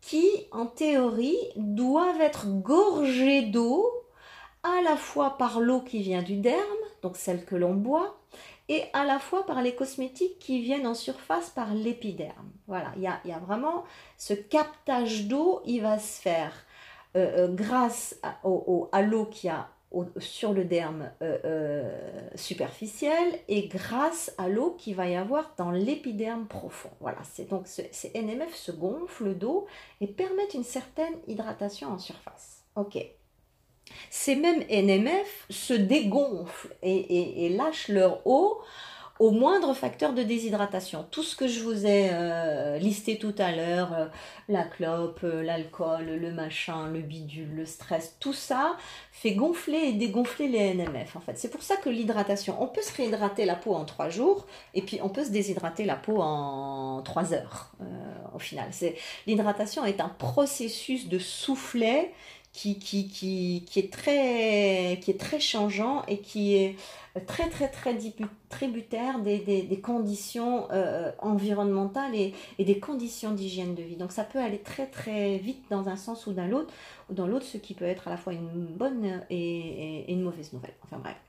qui, 0.01 0.27
en 0.51 0.65
théorie, 0.65 1.39
doivent 1.55 2.21
être 2.21 2.47
gorgées 2.47 3.43
d'eau 3.43 4.04
à 4.65 4.81
la 4.81 4.97
fois 4.97 5.37
par 5.37 5.59
l'eau 5.59 5.81
qui 5.81 5.99
vient 5.99 6.23
du 6.23 6.37
derme, 6.37 6.59
donc 7.03 7.17
celle 7.17 7.45
que 7.45 7.55
l'on 7.55 7.75
boit, 7.75 8.17
et 8.67 8.83
à 8.93 9.05
la 9.05 9.19
fois 9.19 9.45
par 9.45 9.61
les 9.61 9.75
cosmétiques 9.75 10.39
qui 10.39 10.61
viennent 10.61 10.87
en 10.87 10.95
surface 10.95 11.51
par 11.51 11.73
l'épiderme. 11.73 12.49
Voilà, 12.67 12.91
il 12.95 13.03
y 13.03 13.07
a, 13.07 13.39
vraiment 13.39 13.83
ce 14.17 14.33
captage 14.33 15.27
d'eau, 15.27 15.61
il 15.65 15.81
va 15.81 15.99
se 15.99 16.19
faire 16.19 16.51
euh, 17.15 17.45
euh, 17.45 17.47
grâce 17.47 18.19
à, 18.23 19.01
l'eau 19.03 19.25
qui 19.25 19.49
a 19.49 19.69
sur 20.17 20.51
le 20.51 20.65
derme 20.65 21.11
euh, 21.21 22.27
superficiel 22.33 23.39
et 23.47 23.67
grâce 23.67 24.33
à 24.37 24.49
l'eau 24.49 24.75
qui 24.77 24.93
va 24.93 25.07
y 25.07 25.15
avoir 25.15 25.53
dans 25.57 25.71
l'épiderme 25.71 26.47
profond. 26.47 26.89
Voilà, 26.99 27.19
c'est 27.23 27.47
donc 27.47 27.67
ces 27.67 28.11
NMF 28.15 28.53
se 28.53 28.71
gonflent 28.71 29.35
d'eau 29.35 29.67
et 30.01 30.07
permettent 30.07 30.55
une 30.55 30.63
certaine 30.63 31.13
hydratation 31.27 31.89
en 31.89 31.99
surface. 31.99 32.63
Ok. 32.75 32.97
Ces 34.09 34.35
mêmes 34.35 34.63
NMF 34.69 35.45
se 35.49 35.73
dégonflent 35.73 36.73
et, 36.81 37.49
lâchent 37.49 37.89
leur 37.89 38.25
eau 38.25 38.61
au 39.17 39.31
moindre 39.31 39.73
facteur 39.73 40.13
de 40.13 40.23
déshydratation. 40.23 41.05
Tout 41.09 41.23
ce 41.23 41.37
que 41.37 41.47
je 41.47 41.61
vous 41.61 41.85
ai 41.85 42.09
euh, 42.11 42.77
listé 42.79 43.17
tout 43.17 43.33
à 43.37 43.53
l'heure, 43.53 43.93
euh, 43.93 44.07
la 44.49 44.63
clope, 44.63 45.21
euh, 45.23 45.41
l'alcool, 45.41 46.05
le 46.05 46.33
machin, 46.33 46.87
le 46.87 46.99
bidule, 46.99 47.55
le 47.55 47.65
stress, 47.65 48.17
tout 48.19 48.33
ça 48.33 48.75
fait 49.13 49.31
gonfler 49.31 49.77
et 49.77 49.93
dégonfler 49.93 50.49
les 50.49 50.73
NMF 50.73 51.15
en 51.15 51.21
fait. 51.21 51.37
C'est 51.37 51.49
pour 51.49 51.63
ça 51.63 51.77
que 51.77 51.89
l'hydratation, 51.89 52.61
on 52.61 52.67
peut 52.67 52.81
se 52.81 52.93
réhydrater 52.93 53.45
la 53.45 53.55
peau 53.55 53.73
en 53.73 53.85
trois 53.85 54.09
jours 54.09 54.47
et 54.73 54.81
puis 54.81 54.99
on 55.01 55.07
peut 55.07 55.23
se 55.23 55.31
déshydrater 55.31 55.85
la 55.85 55.95
peau 55.95 56.21
en 56.21 57.01
trois 57.03 57.33
heures 57.33 57.71
au 58.33 58.39
final. 58.39 58.69
L'hydratation 59.27 59.85
est 59.85 60.01
un 60.01 60.09
processus 60.09 61.07
de 61.07 61.19
soufflet 61.19 62.11
qui, 62.55 62.79
qui, 62.79 63.09
qui, 63.09 63.65
qui, 63.67 63.79
est 63.79 63.91
très, 63.91 64.97
qui 65.01 65.11
est 65.11 65.19
très 65.19 65.41
changeant 65.41 66.03
et 66.07 66.19
qui 66.19 66.55
est 66.55 66.77
très 67.27 67.49
très 67.49 67.67
très 67.67 67.97
tributaire 68.47 69.19
des, 69.19 69.39
des, 69.39 69.79
conditions 69.81 70.67
euh, 70.71 71.11
environnementales 71.19 72.15
et, 72.15 72.33
et, 72.57 72.63
des 72.63 72.79
conditions 72.79 73.31
d'hygiène 73.31 73.75
de 73.75 73.83
vie. 73.83 73.97
Donc 73.97 74.13
ça 74.13 74.23
peut 74.23 74.39
aller 74.39 74.59
très 74.59 74.87
très 74.87 75.37
vite 75.37 75.65
dans 75.69 75.89
un 75.89 75.97
sens 75.97 76.27
ou 76.27 76.31
dans 76.31 76.47
l'autre, 76.47 76.73
ou 77.09 77.13
dans 77.13 77.27
l'autre, 77.27 77.45
ce 77.45 77.57
qui 77.57 77.73
peut 77.73 77.85
être 77.85 78.07
à 78.07 78.11
la 78.11 78.17
fois 78.17 78.31
une 78.31 78.67
bonne 78.67 79.21
et, 79.29 80.05
et 80.07 80.13
une 80.13 80.21
mauvaise 80.21 80.53
nouvelle. 80.53 80.75
Enfin 80.81 80.97
bref. 80.97 81.24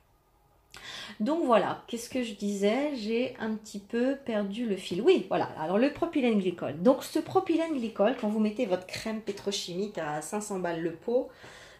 Donc 1.20 1.44
voilà, 1.44 1.82
qu'est-ce 1.86 2.10
que 2.10 2.22
je 2.22 2.34
disais? 2.34 2.94
J'ai 2.96 3.36
un 3.38 3.54
petit 3.54 3.78
peu 3.78 4.16
perdu 4.24 4.66
le 4.66 4.76
fil. 4.76 5.02
Oui, 5.02 5.26
voilà, 5.28 5.48
alors 5.58 5.78
le 5.78 5.92
propylène 5.92 6.38
glycol. 6.38 6.82
Donc 6.82 7.04
ce 7.04 7.18
propylène 7.18 7.72
glycol, 7.72 8.16
quand 8.20 8.28
vous 8.28 8.40
mettez 8.40 8.66
votre 8.66 8.86
crème 8.86 9.20
pétrochimique 9.20 9.98
à 9.98 10.20
500 10.22 10.58
balles 10.60 10.82
le 10.82 10.92
pot, 10.92 11.28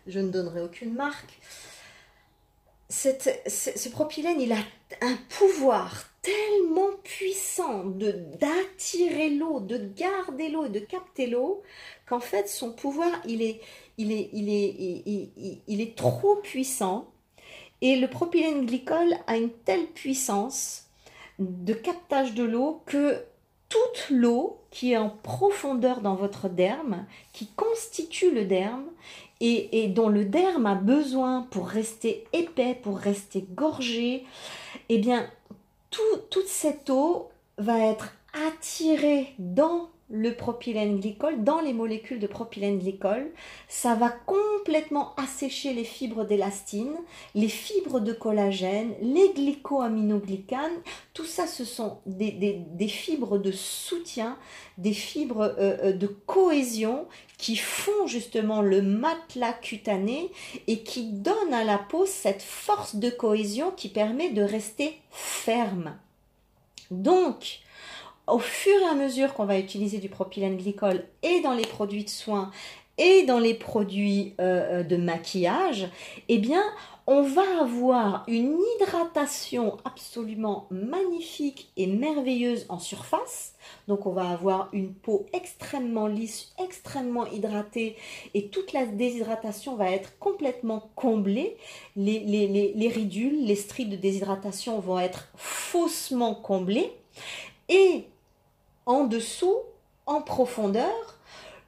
je 0.07 0.21
ne 0.21 0.31
donnerai 0.31 0.63
aucune 0.63 0.95
marque, 0.95 1.39
ce 2.89 3.89
propylène, 3.89 4.41
il 4.41 4.53
a 4.53 4.59
un 5.01 5.17
pouvoir 5.29 6.05
tellement 6.23 6.93
puissant 7.03 7.85
d'attirer 7.85 9.31
l'eau, 9.31 9.61
de 9.61 9.79
garder 9.79 10.49
l'eau 10.49 10.67
et 10.67 10.71
de 10.71 10.81
capter 10.81 11.27
l'eau, 11.27 11.63
qu'en 12.09 12.21
fait 12.21 12.49
son 12.49 12.73
pouvoir 12.73 13.11
il 13.27 13.43
est, 13.43 13.61
il 13.99 14.13
est, 14.13 14.31
il 14.33 14.49
est, 14.49 15.63
il, 15.67 15.81
est 15.81 15.97
trop 15.97 16.37
puissant. 16.37 17.09
Et 17.83 17.97
le 17.97 18.09
propylène 18.09 18.67
glycol 18.67 19.15
a 19.27 19.37
une 19.37 19.51
telle 19.51 19.87
puissance 19.87 20.85
de 21.39 21.75
captage 21.75 22.35
de 22.35 22.45
l'eau 22.45 22.83
que 22.87 23.23
toute 23.69 24.11
l'eau 24.11 24.59
qui 24.71 24.93
est 24.93 24.97
en 24.97 25.11
profondeur 25.11 26.01
dans 26.01 26.15
votre 26.15 26.49
derme, 26.49 27.05
qui 27.33 27.49
constitue 27.57 28.31
le 28.31 28.45
derme, 28.45 28.85
et, 29.41 29.89
dont 29.89 30.09
le 30.09 30.25
derme 30.25 30.65
a 30.65 30.75
besoin 30.75 31.47
pour 31.51 31.69
rester 31.69 32.25
épais, 32.33 32.79
pour 32.83 32.99
rester 32.99 33.47
gorgé, 33.55 34.25
eh 34.89 34.99
bien, 34.99 35.29
toute 35.91 36.47
cette 36.47 36.89
eau 36.89 37.29
va 37.59 37.79
être 37.79 38.15
attirée 38.49 39.35
dans 39.39 39.89
le 40.09 40.35
propylène 40.35 41.01
glycol, 41.01 41.43
dans 41.43 41.61
les 41.61 41.73
molécules 41.73 42.21
de 42.21 42.29
propylène 42.29 42.79
glycol, 42.79 43.33
ça 43.69 43.97
va 43.97 44.11
complètement 44.11 45.15
assécher 45.17 45.73
les 45.73 45.83
fibres 45.83 46.25
d'élastine, 46.25 46.95
les 47.35 47.49
fibres 47.49 47.99
de 47.99 48.13
collagène, 48.13 48.95
les 49.03 49.33
glycoaminoglycanes. 49.35 50.81
Tout 51.13 51.25
ça, 51.25 51.49
ce 51.49 51.65
sont 51.65 51.99
des, 52.07 52.89
fibres 52.89 53.39
de 53.39 53.51
soutien, 53.51 54.39
des 54.79 54.93
fibres 54.93 55.55
euh, 55.59 55.77
euh, 55.83 55.93
de 55.93 56.07
cohésion 56.07 57.07
qui 57.37 57.57
font 57.57 58.07
justement 58.07 58.63
le 58.63 58.83
matelas 58.83 59.55
cutané 59.55 60.31
et 60.69 60.85
qui 60.85 61.11
donnent 61.11 61.53
à 61.53 61.65
la 61.65 61.79
peau 61.79 62.07
cette 62.07 62.43
force 62.43 62.95
de 62.95 63.11
cohésion 63.11 63.73
qui 63.73 63.89
permet 63.89 64.31
de 64.31 64.43
rester 64.43 64.97
ferme. 65.11 65.97
Donc, 66.93 67.61
au 68.27 68.39
fur 68.39 68.81
et 68.81 68.87
à 68.87 68.95
mesure 68.95 69.35
qu'on 69.35 69.45
va 69.45 69.59
utiliser 69.59 69.99
du 69.99 70.09
propylène 70.09 70.57
glycol 70.57 71.05
et 71.23 71.41
dans 71.41 71.55
les 71.55 71.67
produits 71.67 72.05
de 72.05 72.11
soins 72.11 72.51
et 72.99 73.25
dans 73.25 73.39
les 73.39 73.55
produits 73.55 74.35
euh, 74.41 74.81
euh, 74.81 74.83
de 74.83 74.97
maquillage, 74.97 75.89
eh 76.29 76.41
on 77.09 77.23
va 77.23 77.61
avoir 77.61 78.25
une 78.27 78.59
hydratation 78.81 79.77
absolument 79.85 80.67
magnifique 80.71 81.71
et 81.77 81.87
merveilleuse 81.87 82.67
en 82.69 82.81
surface. 82.81 83.55
Donc 83.87 84.07
on 84.07 84.13
va 84.13 84.31
avoir 84.31 84.71
une 84.73 84.93
peau 84.93 85.27
extrêmement 85.33 86.09
lisse, 86.09 86.53
extrêmement 86.59 87.27
hydratée 87.27 87.97
et 88.35 88.49
toute 88.49 88.73
la 88.73 88.87
déshydratation 88.87 89.77
va 89.77 89.93
être 89.93 90.19
complètement 90.19 90.91
comblée. 90.97 91.57
Les, 91.95 92.19
les 92.75 92.89
ridules, 92.89 93.45
les 93.45 93.57
stries 93.57 93.87
de 93.87 93.97
déshydratation 93.97 94.81
vont 94.81 94.99
être 94.99 95.29
faussement 95.37 96.35
comblées. 96.35 96.93
Et 97.69 98.05
en 98.87 99.05
dessous, 99.05 99.59
en 100.07 100.23
profondeur. 100.23 101.19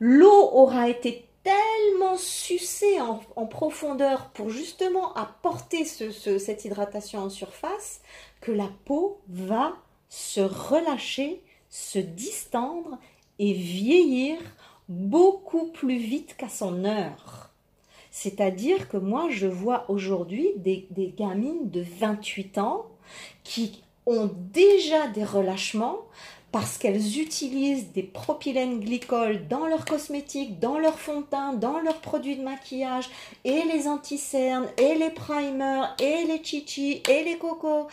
L'eau 0.00 0.50
aura 0.52 0.88
été 0.88 1.28
tellement 1.42 2.16
sucée 2.16 3.00
en, 3.00 3.46
profondeur 3.46 4.30
pour 4.30 4.50
justement 4.50 5.12
apporter 5.14 5.84
cette 5.84 6.64
hydratation 6.64 7.20
en 7.20 7.30
surface 7.30 8.00
que 8.40 8.52
la 8.52 8.68
peau 8.84 9.20
va 9.28 9.74
se 10.08 10.40
relâcher, 10.40 11.42
se 11.68 11.98
distendre 11.98 12.98
et 13.38 13.52
vieillir 13.52 14.38
beaucoup 14.88 15.66
plus 15.66 15.98
vite 15.98 16.36
qu'à 16.36 16.48
son 16.48 16.84
heure. 16.84 17.50
C'est-à-dire 18.10 18.88
que 18.88 18.96
moi, 18.96 19.28
je 19.30 19.46
vois 19.46 19.84
aujourd'hui 19.90 20.52
des, 20.56 20.86
des 20.90 21.08
gamines 21.08 21.70
de 21.70 21.84
28 22.00 22.58
ans 22.58 22.86
qui 23.44 23.82
ont 24.06 24.30
déjà 24.52 25.06
des 25.08 25.24
relâchements 25.24 25.98
parce 26.50 26.78
qu'elles 26.78 27.20
utilisent 27.20 27.92
des 27.92 28.02
propylènes 28.02 28.80
glycols 28.80 29.46
dans 29.48 29.66
leurs 29.66 29.84
cosmétiques, 29.84 30.58
dans 30.58 30.78
leurs 30.78 30.98
fonds 30.98 31.20
de 31.20 31.26
teint, 31.26 31.52
dans 31.52 31.78
leurs 31.80 32.00
produits 32.00 32.36
de 32.36 32.42
maquillage, 32.42 33.08
et 33.44 33.62
les 33.64 33.86
anti-cernes, 33.86 34.68
et 34.78 34.94
les 34.94 35.10
primers, 35.10 35.94
et 36.00 36.24
les 36.24 36.42
chichi, 36.42 37.02
et 37.08 37.24
les 37.24 37.36
cocos. 37.36 37.88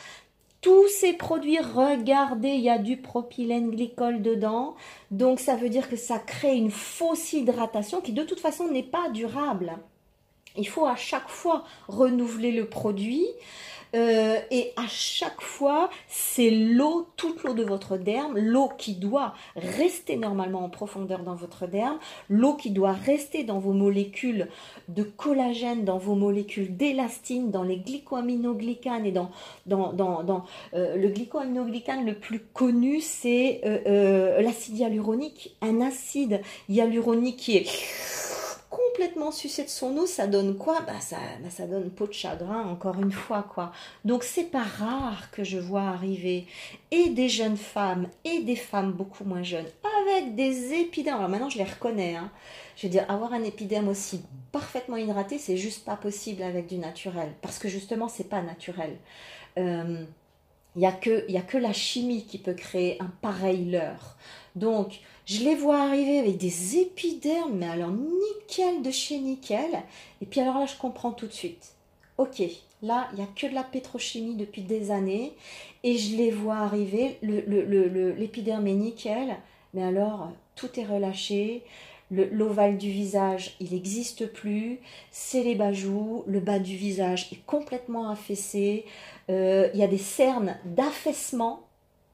Tous 0.61 0.87
ces 0.87 1.13
produits, 1.13 1.59
regardez, 1.59 2.49
il 2.49 2.61
y 2.61 2.69
a 2.69 2.79
du 2.79 2.97
propylène 2.97 3.69
glycol 3.69 4.21
dedans. 4.21 4.75
Donc 5.11 5.39
ça 5.39 5.55
veut 5.55 5.69
dire 5.69 5.89
que 5.89 5.97
ça 5.97 6.17
crée 6.17 6.55
une 6.55 6.71
fausse 6.71 7.33
hydratation 7.33 8.01
qui 8.01 8.13
de 8.13 8.23
toute 8.23 8.39
façon 8.39 8.69
n'est 8.69 8.81
pas 8.81 9.09
durable. 9.09 9.77
Il 10.57 10.67
faut 10.67 10.85
à 10.85 10.95
chaque 10.95 11.29
fois 11.29 11.65
renouveler 11.87 12.51
le 12.51 12.65
produit. 12.65 13.27
Euh, 13.95 14.39
et 14.51 14.73
à 14.75 14.87
chaque 14.87 15.41
fois, 15.41 15.89
c'est 16.07 16.49
l'eau, 16.49 17.07
toute 17.15 17.43
l'eau 17.43 17.53
de 17.53 17.63
votre 17.63 17.97
derme, 17.97 18.37
l'eau 18.37 18.69
qui 18.77 18.95
doit 18.95 19.33
rester 19.55 20.17
normalement 20.17 20.65
en 20.65 20.69
profondeur 20.69 21.19
dans 21.19 21.35
votre 21.35 21.65
derme, 21.65 21.97
l'eau 22.29 22.53
qui 22.55 22.71
doit 22.71 22.91
rester 22.91 23.43
dans 23.43 23.59
vos 23.59 23.71
molécules 23.71 24.49
de 24.89 25.03
collagène, 25.03 25.85
dans 25.85 25.97
vos 25.97 26.15
molécules 26.15 26.75
d'élastine, 26.75 27.51
dans 27.51 27.63
les 27.63 27.77
glycoaminoglycanes 27.77 29.05
et 29.05 29.11
dans 29.11 29.29
euh, 29.71 30.95
le 30.95 31.07
glycoaminoglycane 31.07 32.05
le 32.05 32.15
plus 32.15 32.39
connu, 32.39 32.99
c'est 32.99 33.61
euh, 33.65 34.41
l'acide 34.41 34.77
hyaluronique, 34.77 35.55
un 35.61 35.79
acide 35.81 36.41
hyaluronique 36.67 37.37
qui 37.37 37.57
est 37.57 38.24
complètement 38.75 39.31
sucé 39.31 39.63
de 39.63 39.69
son 39.69 39.95
eau, 39.97 40.05
ça 40.05 40.27
donne 40.27 40.57
quoi? 40.57 40.81
Bah 40.81 40.99
ça, 40.99 41.17
bah 41.41 41.49
ça 41.49 41.65
donne 41.65 41.89
peau 41.89 42.07
de 42.07 42.13
chagrin, 42.13 42.67
encore 42.67 42.99
une 42.99 43.11
fois, 43.11 43.43
quoi. 43.43 43.71
Donc 44.03 44.23
c'est 44.23 44.51
pas 44.51 44.63
rare 44.63 45.31
que 45.31 45.43
je 45.43 45.57
vois 45.57 45.83
arriver 45.83 46.45
et 46.91 47.09
des 47.09 47.29
jeunes 47.29 47.57
femmes 47.57 48.07
et 48.23 48.41
des 48.41 48.55
femmes 48.55 48.91
beaucoup 48.91 49.23
moins 49.23 49.43
jeunes 49.43 49.67
avec 50.01 50.35
des 50.35 50.73
épidermes. 50.73 51.19
Alors 51.19 51.29
maintenant 51.29 51.49
je 51.49 51.57
les 51.57 51.63
reconnais, 51.63 52.15
hein. 52.15 52.29
Je 52.77 52.87
veux 52.87 52.91
dire, 52.91 53.05
avoir 53.07 53.31
un 53.31 53.43
épiderme 53.43 53.87
aussi 53.87 54.21
parfaitement 54.51 54.97
hydraté, 54.97 55.37
c'est 55.37 55.55
juste 55.55 55.85
pas 55.85 55.95
possible 55.95 56.43
avec 56.43 56.67
du 56.67 56.77
naturel. 56.77 57.31
Parce 57.41 57.57
que 57.57 57.69
justement, 57.69 58.09
c'est 58.09 58.29
pas 58.29 58.41
naturel. 58.41 58.97
Euh, 59.57 60.03
il 60.75 60.79
n'y 60.79 60.85
a, 60.85 60.91
que, 60.91 61.33
a 61.33 61.41
que 61.41 61.57
la 61.57 61.71
chimie 61.71 62.25
qui 62.25 62.37
peut 62.37 62.53
créer 62.53 63.01
un 63.01 63.09
pareil 63.21 63.63
leurre. 63.71 64.17
Donc, 64.57 64.99
je 65.25 65.43
les 65.43 65.55
vois 65.55 65.81
arriver 65.81 66.19
avec 66.19 66.37
des 66.37 66.77
épidermes, 66.77 67.57
mais 67.57 67.67
alors 67.67 67.91
nickel 67.91 68.83
de 68.83 68.91
chez 68.91 69.17
nickel. 69.17 69.83
Et 70.21 70.25
puis 70.25 70.39
alors 70.39 70.59
là, 70.59 70.65
je 70.67 70.77
comprends 70.77 71.11
tout 71.11 71.27
de 71.27 71.33
suite. 71.33 71.73
Ok, 72.17 72.41
là, 72.83 73.09
il 73.11 73.17
n'y 73.17 73.23
a 73.23 73.27
que 73.35 73.47
de 73.47 73.55
la 73.55 73.63
pétrochimie 73.63 74.35
depuis 74.35 74.61
des 74.61 74.91
années. 74.91 75.33
Et 75.83 75.97
je 75.97 76.15
les 76.15 76.31
vois 76.31 76.57
arriver, 76.57 77.17
l'épiderme 77.21 78.65
le, 78.65 78.71
est 78.71 78.75
nickel, 78.75 79.35
mais 79.73 79.83
alors 79.83 80.31
tout 80.55 80.79
est 80.79 80.85
relâché. 80.85 81.63
L'ovale 82.11 82.77
du 82.77 82.91
visage, 82.91 83.55
il 83.59 83.71
n'existe 83.71 84.27
plus. 84.31 84.79
C'est 85.09 85.41
les 85.41 85.55
bajoux. 85.55 86.23
Le 86.27 86.39
bas 86.39 86.59
du 86.59 86.77
visage 86.77 87.29
est 87.31 87.43
complètement 87.47 88.09
affaissé. 88.09 88.85
Euh, 89.31 89.69
il 89.73 89.79
y 89.79 89.83
a 89.83 89.87
des 89.87 89.97
cernes 89.97 90.55
d'affaissement 90.65 91.64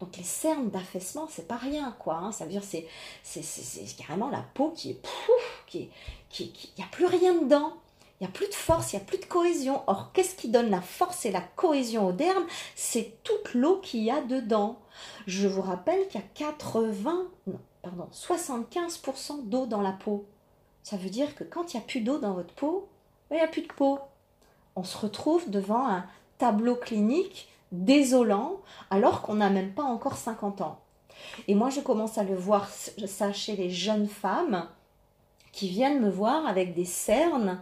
donc 0.01 0.17
les 0.17 0.23
cernes 0.23 0.71
d'affaissement, 0.71 1.27
c'est 1.29 1.47
pas 1.47 1.57
rien, 1.57 1.95
quoi. 1.99 2.15
Hein. 2.15 2.31
Ça 2.31 2.45
veut 2.45 2.51
dire 2.51 2.63
c'est 2.63 2.87
c'est 3.23 3.95
carrément 3.95 4.29
la 4.29 4.43
peau 4.55 4.71
qui 4.71 4.89
est 4.89 5.01
pouf, 5.01 5.63
qui 5.67 5.89
qui, 6.29 6.51
il 6.75 6.81
n'y 6.81 6.83
a 6.83 6.91
plus 6.91 7.05
rien 7.05 7.35
dedans. 7.35 7.73
Il 8.19 8.25
n'y 8.25 8.27
a 8.27 8.33
plus 8.33 8.47
de 8.47 8.53
force, 8.53 8.93
il 8.93 8.97
n'y 8.97 9.01
a 9.01 9.05
plus 9.05 9.19
de 9.19 9.25
cohésion. 9.25 9.81
Or, 9.87 10.11
qu'est-ce 10.11 10.35
qui 10.35 10.49
donne 10.49 10.69
la 10.69 10.81
force 10.81 11.25
et 11.25 11.31
la 11.31 11.41
cohésion 11.41 12.07
au 12.07 12.11
derme? 12.11 12.45
C'est 12.75 13.23
toute 13.23 13.53
l'eau 13.53 13.77
qu'il 13.77 14.03
y 14.03 14.11
a 14.11 14.21
dedans. 14.21 14.79
Je 15.25 15.47
vous 15.47 15.61
rappelle 15.61 16.07
qu'il 16.07 16.21
y 16.21 16.23
a 16.23 16.27
80, 16.35 17.27
non, 17.47 17.59
pardon, 17.81 18.07
75% 18.11 19.49
d'eau 19.49 19.65
dans 19.65 19.81
la 19.81 19.91
peau. 19.91 20.25
Ça 20.83 20.97
veut 20.97 21.09
dire 21.09 21.35
que 21.35 21.43
quand 21.43 21.73
il 21.73 21.77
n'y 21.77 21.83
a 21.83 21.87
plus 21.87 22.01
d'eau 22.01 22.19
dans 22.19 22.33
votre 22.33 22.53
peau, 22.53 22.89
il 23.31 23.35
n'y 23.35 23.41
a 23.41 23.47
plus 23.47 23.63
de 23.63 23.73
peau. 23.73 23.99
On 24.75 24.83
se 24.83 24.97
retrouve 24.97 25.49
devant 25.49 25.87
un 25.87 26.05
tableau 26.37 26.75
clinique 26.75 27.50
désolant 27.71 28.57
alors 28.89 29.21
qu'on 29.21 29.35
n'a 29.35 29.49
même 29.49 29.71
pas 29.71 29.83
encore 29.83 30.17
50 30.17 30.61
ans. 30.61 30.79
Et 31.47 31.55
moi, 31.55 31.69
je 31.69 31.79
commence 31.79 32.17
à 32.17 32.23
le 32.23 32.35
voir 32.35 32.69
ça 32.69 33.33
chez 33.33 33.55
les 33.55 33.69
jeunes 33.69 34.07
femmes 34.07 34.67
qui 35.51 35.67
viennent 35.67 35.99
me 35.99 36.09
voir 36.09 36.47
avec 36.47 36.73
des 36.73 36.85
cernes, 36.85 37.59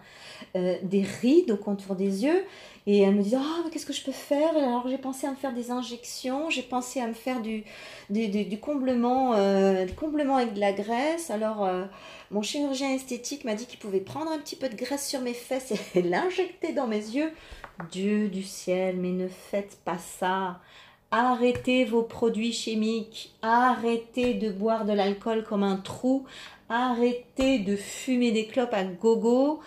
euh, 0.55 0.77
des 0.83 1.01
rides 1.01 1.51
au 1.51 1.57
contour 1.57 1.95
des 1.95 2.23
yeux, 2.23 2.45
et 2.85 2.99
elles 2.99 3.15
me 3.15 3.23
disent 3.23 3.37
Ah, 3.39 3.67
qu'est-ce 3.71 3.85
que 3.85 3.93
je 3.93 4.03
peux 4.03 4.11
faire? 4.11 4.55
Alors 4.55 4.87
j'ai 4.87 4.97
pensé 4.97 5.27
à 5.27 5.31
me 5.31 5.35
faire 5.35 5.53
des 5.53 5.71
injections, 5.71 6.49
j'ai 6.49 6.61
pensé 6.61 7.01
à 7.01 7.07
me 7.07 7.13
faire 7.13 7.41
du, 7.41 7.63
du, 8.09 8.59
comblement, 8.59 9.33
euh, 9.33 9.85
comblement 9.95 10.37
avec 10.37 10.53
de 10.53 10.59
la 10.59 10.71
graisse. 10.71 11.31
Alors 11.31 11.65
euh, 11.65 11.85
mon 12.31 12.41
chirurgien 12.41 12.91
esthétique 12.93 13.43
m'a 13.43 13.55
dit 13.55 13.65
qu'il 13.65 13.79
pouvait 13.79 13.99
prendre 13.99 14.31
un 14.31 14.37
petit 14.37 14.55
peu 14.55 14.69
de 14.69 14.75
graisse 14.75 15.07
sur 15.07 15.21
mes 15.21 15.33
fesses 15.33 15.73
et 15.95 16.01
l'injecter 16.03 16.73
dans 16.73 16.87
mes 16.87 16.97
yeux. 16.97 17.31
Dieu 17.91 18.27
du 18.27 18.43
ciel, 18.43 18.97
mais 18.97 19.11
ne 19.11 19.27
faites 19.27 19.77
pas 19.85 19.97
ça. 19.97 20.59
Arrêtez 21.11 21.85
vos 21.85 22.03
produits 22.03 22.53
chimiques, 22.53 23.33
arrêtez 23.41 24.35
de 24.35 24.51
boire 24.51 24.85
de 24.85 24.93
l'alcool 24.93 25.43
comme 25.43 25.63
un 25.63 25.77
trou, 25.77 26.25
arrêtez 26.69 27.59
de 27.59 27.75
fumer 27.75 28.31
des 28.31 28.45
clopes 28.45 28.73
à 28.73 28.83
gogo 28.83 29.59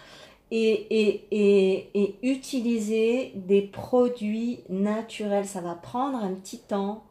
et, 0.53 1.25
et, 1.33 2.15
utiliser 2.23 3.33
des 3.35 3.63
produits 3.63 4.61
naturels. 4.69 5.47
Ça 5.47 5.61
va 5.61 5.75
prendre 5.75 6.19
un 6.19 6.35
petit 6.35 6.59
temps, 6.59 7.03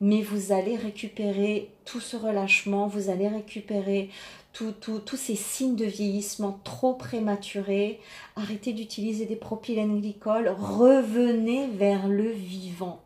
mais 0.00 0.22
vous 0.22 0.52
allez 0.52 0.76
récupérer 0.76 1.70
tout 1.84 2.00
ce 2.00 2.16
relâchement, 2.16 2.86
vous 2.86 3.10
allez 3.10 3.28
récupérer 3.28 4.10
tous 4.52 5.16
ces 5.16 5.36
signes 5.36 5.76
de 5.76 5.84
vieillissement 5.84 6.60
trop 6.64 6.94
prématurés. 6.94 8.00
Arrêtez 8.36 8.72
d'utiliser 8.72 9.26
des 9.26 9.36
propylènes-glycols, 9.36 10.48
revenez 10.48 11.68
vers 11.68 12.08
le 12.08 12.30
vivant. 12.30 13.00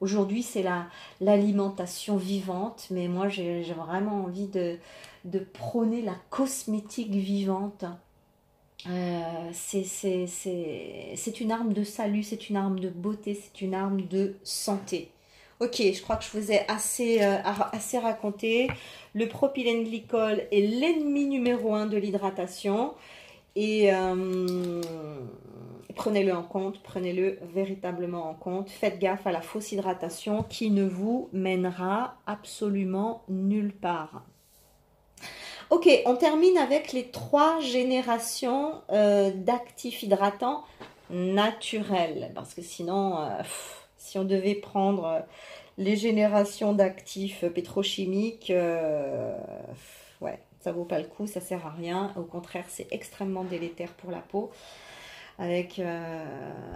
Aujourd'hui, 0.00 0.42
c'est 0.42 0.64
l'alimentation 1.20 2.16
vivante, 2.16 2.88
mais 2.90 3.08
moi, 3.08 3.28
j'ai 3.28 3.62
vraiment 3.62 4.24
envie 4.24 4.48
de, 4.48 4.76
de 5.24 5.38
prôner 5.38 6.02
la 6.02 6.16
cosmétique 6.30 7.10
vivante 7.10 7.84
euh, 8.86 9.50
c'est 9.52 11.40
une 11.40 11.52
arme 11.52 11.72
de 11.72 11.84
salut, 11.84 12.22
c'est 12.22 12.50
une 12.50 12.56
arme 12.56 12.78
de 12.80 12.90
beauté, 12.90 13.34
c'est 13.34 13.62
une 13.62 13.74
arme 13.74 14.02
de 14.02 14.36
santé. 14.44 15.10
Ok, 15.64 15.76
je 15.78 16.02
crois 16.02 16.16
que 16.16 16.24
je 16.24 16.38
vous 16.38 16.52
ai 16.52 16.60
assez, 16.68 17.22
euh, 17.22 17.38
assez 17.72 17.98
raconté. 17.98 18.68
Le 19.14 19.28
propylène 19.28 19.84
glycol 19.84 20.42
est 20.52 20.60
l'ennemi 20.60 21.24
numéro 21.24 21.74
un 21.74 21.86
de 21.86 21.96
l'hydratation. 21.96 22.92
Et 23.56 23.94
euh, 23.94 24.82
prenez-le 25.94 26.34
en 26.34 26.42
compte, 26.42 26.82
prenez-le 26.82 27.38
véritablement 27.54 28.28
en 28.28 28.34
compte. 28.34 28.68
Faites 28.68 28.98
gaffe 28.98 29.26
à 29.26 29.32
la 29.32 29.40
fausse 29.40 29.72
hydratation 29.72 30.42
qui 30.42 30.70
ne 30.70 30.84
vous 30.84 31.30
mènera 31.32 32.16
absolument 32.26 33.22
nulle 33.30 33.72
part. 33.72 34.22
Ok, 35.70 35.88
on 36.04 36.16
termine 36.16 36.58
avec 36.58 36.92
les 36.92 37.04
trois 37.10 37.58
générations 37.60 38.82
euh, 38.92 39.30
d'actifs 39.34 40.02
hydratants 40.02 40.62
naturels. 41.08 42.32
Parce 42.34 42.52
que 42.52 42.60
sinon, 42.60 43.16
si 44.04 44.18
on 44.18 44.24
devait 44.24 44.54
prendre 44.54 45.04
euh, 45.04 45.20
les 45.78 45.96
générations 45.96 46.72
d'actifs 46.72 47.44
pétrochimiques, 47.52 48.52
ouais, 50.20 50.38
ça 50.60 50.70
vaut 50.72 50.84
pas 50.84 51.00
le 51.00 51.06
coup, 51.06 51.26
ça 51.26 51.40
sert 51.40 51.66
à 51.66 51.70
rien. 51.70 52.12
Au 52.16 52.22
contraire, 52.22 52.64
c'est 52.68 52.86
extrêmement 52.92 53.42
délétère 53.42 53.90
pour 53.94 54.12
la 54.12 54.20
peau 54.20 54.52
avec, 55.38 55.78
euh, 55.78 56.24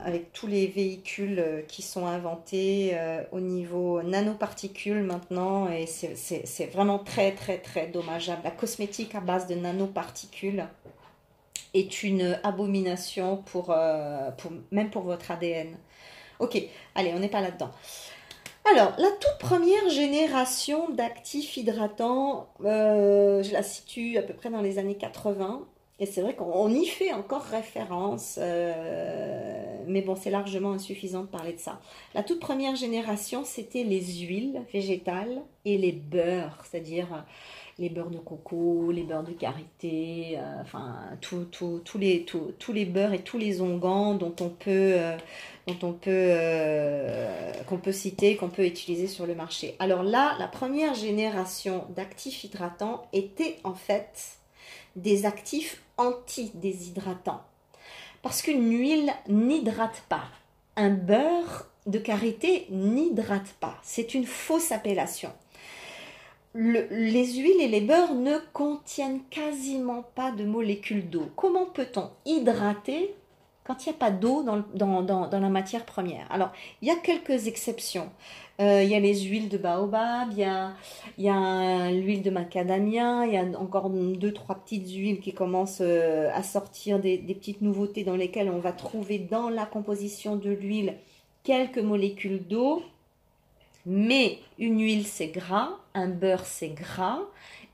avec 0.04 0.32
tous 0.32 0.46
les 0.46 0.66
véhicules 0.66 1.38
euh, 1.38 1.62
qui 1.62 1.82
sont 1.82 2.06
inventés 2.06 2.90
euh, 2.94 3.22
au 3.30 3.40
niveau 3.40 4.02
nanoparticules 4.02 5.02
maintenant 5.02 5.70
et 5.70 5.86
c'est 5.86 6.66
vraiment 6.66 6.98
très 6.98 7.32
très 7.32 7.58
très 7.58 7.86
dommageable. 7.86 8.40
La 8.44 8.50
cosmétique 8.50 9.14
à 9.14 9.20
base 9.20 9.46
de 9.46 9.54
nanoparticules 9.54 10.66
est 11.74 12.02
une 12.02 12.38
abomination 12.42 13.36
pour, 13.36 13.74
pour 14.38 14.52
même 14.72 14.90
pour 14.90 15.02
votre 15.02 15.30
ADN. 15.30 15.76
Ok, 16.38 16.62
allez, 16.94 17.12
on 17.14 17.18
n'est 17.18 17.28
pas 17.28 17.40
là-dedans. 17.40 17.70
Alors, 18.70 18.92
la 18.98 19.10
toute 19.12 19.38
première 19.38 19.88
génération 19.88 20.90
d'actifs 20.90 21.56
hydratants, 21.56 22.48
je 22.60 23.52
la 23.52 23.62
situe 23.62 24.18
à 24.18 24.22
peu 24.22 24.34
près 24.34 24.50
dans 24.50 24.60
les 24.60 24.78
années 24.78 24.96
80. 24.96 25.66
Et 26.00 26.06
c'est 26.06 26.20
vrai 26.20 26.36
qu'on 26.36 26.68
y 26.70 26.86
fait 26.86 27.12
encore 27.12 27.42
référence, 27.42 28.38
euh, 28.40 29.82
mais 29.88 30.00
bon, 30.00 30.14
c'est 30.14 30.30
largement 30.30 30.72
insuffisant 30.72 31.22
de 31.22 31.26
parler 31.26 31.54
de 31.54 31.58
ça. 31.58 31.80
La 32.14 32.22
toute 32.22 32.38
première 32.38 32.76
génération, 32.76 33.42
c'était 33.44 33.82
les 33.82 34.00
huiles 34.00 34.62
végétales 34.72 35.42
et 35.64 35.76
les 35.76 35.90
beurres, 35.90 36.64
c'est-à-dire 36.64 37.12
euh, 37.12 37.20
les 37.80 37.88
beurres 37.88 38.10
de 38.10 38.18
coco, 38.18 38.92
les 38.92 39.02
beurres 39.02 39.24
de 39.24 39.32
karité, 39.32 40.36
euh, 40.38 40.60
enfin 40.62 40.94
tous 41.20 41.48
les, 41.98 42.24
les 42.72 42.84
beurres 42.84 43.12
et 43.12 43.22
tous 43.22 43.38
les 43.38 43.60
onguents 43.60 44.14
dont 44.14 44.34
on 44.40 44.50
peut, 44.50 44.94
on 45.82 45.92
peut, 45.92 46.34
qu'on 47.66 47.78
peut 47.78 47.92
citer, 47.92 48.36
qu'on 48.36 48.48
peut 48.48 48.64
utiliser 48.64 49.06
sur 49.06 49.26
le 49.26 49.34
marché. 49.34 49.76
Alors 49.78 50.02
là, 50.02 50.36
la 50.38 50.48
première 50.48 50.94
génération 50.94 51.84
d'actifs 51.96 52.44
hydratants 52.44 53.06
était 53.12 53.58
en 53.64 53.74
fait 53.74 54.38
des 54.96 55.26
actifs 55.26 55.82
anti-déshydratants. 55.96 57.42
Parce 58.22 58.42
qu'une 58.42 58.70
huile 58.70 59.12
n'hydrate 59.28 60.02
pas. 60.08 60.24
Un 60.76 60.90
beurre 60.90 61.66
de 61.86 61.98
karité 61.98 62.66
n'hydrate 62.70 63.54
pas. 63.60 63.78
C'est 63.82 64.14
une 64.14 64.26
fausse 64.26 64.72
appellation. 64.72 65.32
les 66.54 67.32
huiles 67.34 67.60
et 67.60 67.68
les 67.68 67.80
beurres 67.80 68.14
ne 68.14 68.38
contiennent 68.52 69.22
quasiment 69.30 70.02
pas 70.14 70.32
de 70.32 70.44
molécules 70.44 71.08
d'eau. 71.08 71.30
Comment 71.36 71.66
peut-on 71.66 72.10
hydrater 72.24 73.14
quand 73.68 73.84
il 73.84 73.90
n'y 73.90 73.96
a 73.96 73.98
pas 73.98 74.10
d'eau 74.10 74.42
dans, 74.42 75.30
la 75.30 75.48
matière 75.50 75.84
première 75.84 76.26
Alors, 76.32 76.52
il 76.80 76.88
y 76.88 76.90
a 76.90 76.96
quelques 76.96 77.48
exceptions. 77.48 78.08
Euh, 78.60 78.82
il 78.82 78.88
y 78.88 78.94
a 78.94 78.98
les 78.98 79.20
huiles 79.20 79.50
de 79.50 79.58
baobab, 79.58 80.30
il 80.32 80.38
y 80.38 81.28
a, 81.28 81.90
l'huile 81.90 82.22
de 82.22 82.30
macadamia, 82.30 83.26
il 83.26 83.34
y 83.34 83.36
a 83.36 83.44
encore 83.60 83.90
deux, 83.90 84.32
trois 84.32 84.54
petites 84.54 84.88
huiles 84.90 85.20
qui 85.20 85.34
commencent 85.34 85.82
euh, 85.82 86.30
à 86.32 86.42
sortir 86.42 86.98
des, 86.98 87.18
petites 87.18 87.60
nouveautés 87.60 88.04
dans 88.04 88.16
lesquelles 88.16 88.48
on 88.48 88.58
va 88.58 88.72
trouver 88.72 89.18
dans 89.18 89.50
la 89.50 89.66
composition 89.66 90.36
de 90.36 90.50
l'huile 90.50 90.94
quelques 91.44 91.78
molécules 91.78 92.46
d'eau. 92.48 92.82
Mais 93.84 94.38
une 94.58 94.80
huile 94.80 95.06
c'est 95.06 95.28
gras, 95.28 95.72
un 95.92 96.08
beurre 96.08 96.46
c'est 96.46 96.70
gras, 96.70 97.20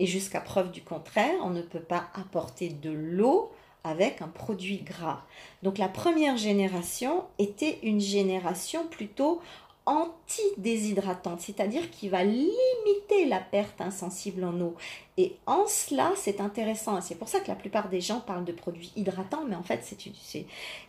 et 0.01 0.07
jusqu'à 0.07 0.41
preuve 0.41 0.73
du 0.73 0.83
contraire, 0.83 1.35
on 1.45 1.51
ne 1.51 1.63
peut 1.63 1.79
pas 1.79 2.09
apporter 2.15 2.69
de 2.69 2.91
l'eau 2.91 3.53
avec 3.85 4.23
un 4.23 4.29
produit 4.29 4.79
gras. 4.79 5.23
Donc 5.63 5.79
la 5.79 5.89
première 5.89 6.37
génération 6.37 7.25
était 7.39 7.79
une 7.83 8.01
génération 8.01 8.87
plutôt 8.87 9.41
anti-déshydratante, 9.87 11.41
c'est-à-dire 11.41 11.91
qui 11.91 12.09
va 12.09 12.25
limiter 12.25 13.27
la 13.29 13.39
perte 13.39 13.81
insensible 13.81 14.45
en 14.45 14.59
eau. 14.61 14.75
Et 15.17 15.37
en 15.47 15.67
cela, 15.69 16.13
c'est 16.17 16.41
intéressant. 16.41 17.01
C'est 17.01 17.15
pour 17.15 17.29
ça 17.29 17.39
que 17.39 17.49
la 17.49 17.55
plupart 17.55 17.89
des 17.89 18.01
gens 18.01 18.19
parlent 18.19 18.45
de 18.45 18.53
produits 18.53 18.93
hydratants, 18.97 19.45
mais 19.47 19.55
en 19.55 19.63
fait, 19.63 19.81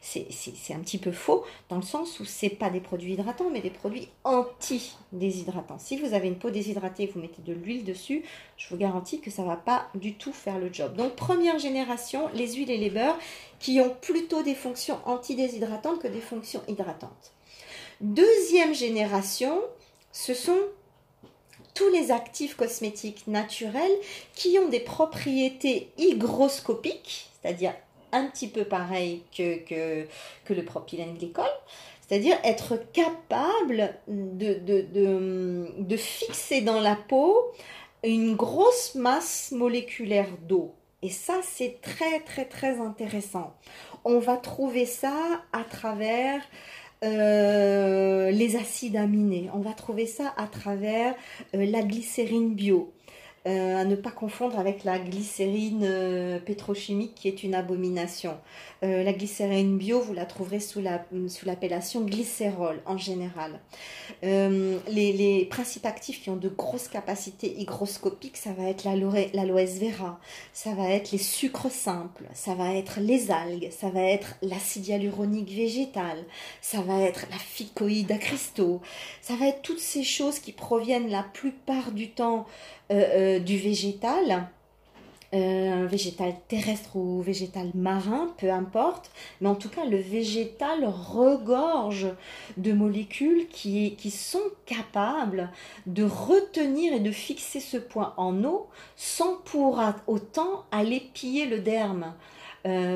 c'est 0.02 0.74
un 0.74 0.80
petit 0.80 0.98
peu 0.98 1.12
faux, 1.12 1.44
dans 1.70 1.76
le 1.76 1.84
sens 1.84 2.20
où 2.20 2.26
ce 2.26 2.48
pas 2.48 2.70
des 2.70 2.80
produits 2.80 3.14
hydratants, 3.14 3.50
mais 3.52 3.62
des 3.62 3.70
produits 3.70 4.08
anti-déshydratants. 4.24 5.78
Si 5.78 5.98
vous 5.98 6.14
avez 6.14 6.28
une 6.28 6.38
peau 6.38 6.50
déshydratée 6.50 7.12
vous 7.14 7.20
mettez 7.20 7.42
de 7.42 7.54
l'huile 7.54 7.84
dessus, 7.84 8.24
je 8.58 8.70
vous 8.70 8.78
garantis 8.78 9.20
que 9.20 9.30
ça 9.30 9.44
ne 9.44 9.48
va 9.48 9.58
pas 9.58 9.90
du 9.94 10.16
tout 10.16 10.34
faire 10.34 10.58
le 10.58 10.74
job. 10.74 10.96
Donc, 10.96 11.16
première 11.16 11.60
génération, 11.60 12.30
les 12.34 12.54
huiles 12.54 12.72
et 12.72 12.78
les 12.78 12.90
beurres 12.90 13.20
qui 13.60 13.80
ont 13.80 13.96
plutôt 14.02 14.42
des 14.42 14.56
fonctions 14.56 14.98
anti-déshydratantes 15.06 16.00
que 16.00 16.08
des 16.08 16.22
fonctions 16.22 16.62
hydratantes. 16.68 17.35
Deuxième 18.02 18.74
génération, 18.74 19.62
ce 20.12 20.34
sont 20.34 20.60
tous 21.74 21.90
les 21.90 22.12
actifs 22.12 22.56
cosmétiques 22.56 23.28
naturels 23.28 23.92
qui 24.34 24.58
ont 24.60 24.70
des 24.70 24.80
propriétés 24.80 25.92
hygroscopiques, 25.98 27.30
c'est-à-dire 27.42 27.74
un 28.12 28.28
petit 28.28 28.48
peu 28.48 28.64
pareil 28.64 29.24
que, 29.36 30.06
le 30.50 30.66
propylène 30.66 31.16
glycol, 31.18 31.46
c'est-à-dire 32.02 32.38
être 32.44 32.80
capable 32.94 33.96
de, 34.08 34.54
de, 34.54 35.68
de, 35.78 35.98
fixer 35.98 36.62
dans 36.62 36.80
la 36.80 36.96
peau 36.96 37.52
une 38.04 38.36
grosse 38.36 38.96
masse 38.96 39.52
moléculaire 39.52 40.30
d'eau. 40.44 40.74
Et 41.02 41.10
ça, 41.10 41.40
c'est 41.44 41.82
très, 41.82 42.22
très, 42.22 42.46
très 42.46 42.80
intéressant. 42.80 43.54
On 44.06 44.20
va 44.20 44.38
trouver 44.38 44.86
ça 44.86 45.44
à 45.52 45.64
travers 45.64 46.42
euh, 47.04 48.32
les 48.32 48.56
acides 48.56 48.96
aminés. 48.96 49.50
On 49.54 49.60
va 49.60 49.74
trouver 49.74 50.06
ça 50.06 50.34
à 50.38 50.48
travers 50.48 51.14
euh, 51.54 51.66
la 51.66 51.82
glycérine 51.82 52.54
bio. 52.54 52.92
Euh, 53.48 53.78
à 53.78 53.86
ne 53.86 53.96
pas 53.96 54.10
confondre 54.10 54.58
avec 54.58 54.84
la 54.84 54.98
glycérine 54.98 55.88
pétrochimique 56.48 57.14
qui 57.14 57.28
est 57.28 57.44
une 57.44 57.54
abomination. 57.54 58.38
Euh, 58.84 59.04
la 59.04 59.14
glycérine 59.14 59.78
bio, 59.78 60.02
vous 60.02 60.14
la 60.14 60.26
trouverez 60.26 60.60
sous 60.60 60.82
l'appellation 60.82 62.02
la, 62.02 62.06
glycérol 62.06 62.82
en 62.86 62.98
général. 62.98 63.60
Les, 64.22 65.14
les, 65.14 65.46
principes 65.46 65.86
actifs 65.86 66.22
qui 66.22 66.30
ont 66.30 66.36
de 66.36 66.50
grosses 66.50 66.88
capacités 66.88 67.54
hygroscopiques, 67.60 68.38
ça 68.38 68.52
va 68.54 68.70
être 68.70 68.84
l'aloès 68.84 69.80
vera, 69.80 70.20
ça 70.54 70.74
va 70.74 70.90
être 70.90 71.12
les 71.12 71.18
sucres 71.18 71.72
simples, 71.72 72.26
ça 72.34 72.56
va 72.56 72.74
être 72.74 73.00
les 73.00 73.32
algues, 73.32 73.70
ça 73.72 73.90
va 73.90 74.02
être 74.02 74.36
l'acide 74.42 74.88
hyaluronique 74.88 75.52
végétal, 75.52 76.18
ça 76.62 76.82
va 76.82 77.00
être 77.02 77.26
la 77.32 77.38
phycoïde 77.38 78.12
à 78.12 78.18
cristaux, 78.18 78.82
ça 79.22 79.36
va 79.36 79.48
être 79.48 79.62
toutes 79.62 79.80
ces 79.80 80.04
choses 80.04 80.40
qui 80.40 80.52
proviennent 80.52 81.10
la 81.10 81.24
plupart 81.24 81.92
du 81.92 82.10
temps 82.10 82.46
euh, 82.92 83.38
euh, 83.38 83.40
du 83.40 83.58
végétal, 83.58 84.48
euh, 85.34 85.88
végétal 85.90 86.34
terrestre 86.48 86.96
ou 86.96 87.22
végétal 87.22 87.72
marin, 87.74 88.34
peu 88.38 88.52
importe, 88.52 89.12
mais 89.42 89.50
en 89.50 89.56
tout 89.56 89.70
cas 89.70 89.86
le 89.86 89.98
végétal 89.98 90.86
regorge 90.86 92.08
de 92.58 92.74
molécules 92.74 93.48
qui, 93.48 93.96
qui 93.96 94.12
sont 94.12 94.44
capables 94.66 95.50
de 95.88 96.04
retenir 96.04 96.94
et 96.94 97.00
de 97.00 97.12
fixer 97.12 97.60
ce 97.60 97.78
point 97.78 98.14
en 98.18 98.44
eau 98.44 98.68
sans 98.96 99.38
pour 99.46 99.82
autant 100.08 100.66
aller 100.72 101.02
piller 101.14 101.48
le 101.48 101.60
derme. 101.60 102.14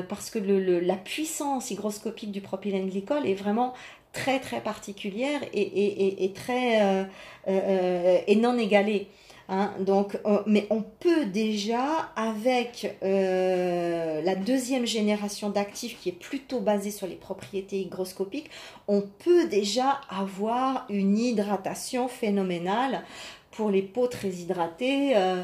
parce 0.08 0.30
que 0.30 0.38
la 0.38 0.96
puissance 0.96 1.70
hygroscopique 1.70 2.32
du 2.32 2.40
propylène 2.40 2.88
glycol 2.88 3.26
est 3.26 3.34
vraiment 3.34 3.74
très 4.12 4.40
très 4.40 4.60
particulière 4.60 5.40
et, 5.52 6.32
très 6.34 7.06
et 7.46 8.36
non 8.36 8.58
égalée. 8.58 9.08
Hein. 9.52 9.72
donc, 9.80 10.16
mais 10.46 10.66
on 10.70 10.82
peut 10.82 11.26
déjà, 11.26 12.10
avec 12.14 12.96
la 13.02 14.34
deuxième 14.36 14.86
génération 14.86 15.50
d'actifs 15.50 15.98
qui 16.00 16.10
est 16.10 16.18
plutôt 16.18 16.60
basée 16.60 16.92
sur 16.92 17.06
les 17.06 17.16
propriétés 17.16 17.80
hygroscopiques, 17.80 18.50
on 18.86 19.02
peut 19.02 19.48
déjà 19.48 20.00
avoir 20.08 20.86
une 20.88 21.18
hydratation 21.18 22.08
phénoménale 22.08 23.02
pour 23.50 23.70
les 23.70 23.82
peaux 23.82 24.06
très 24.06 24.28
hydratées. 24.28 25.16
Euh, 25.16 25.42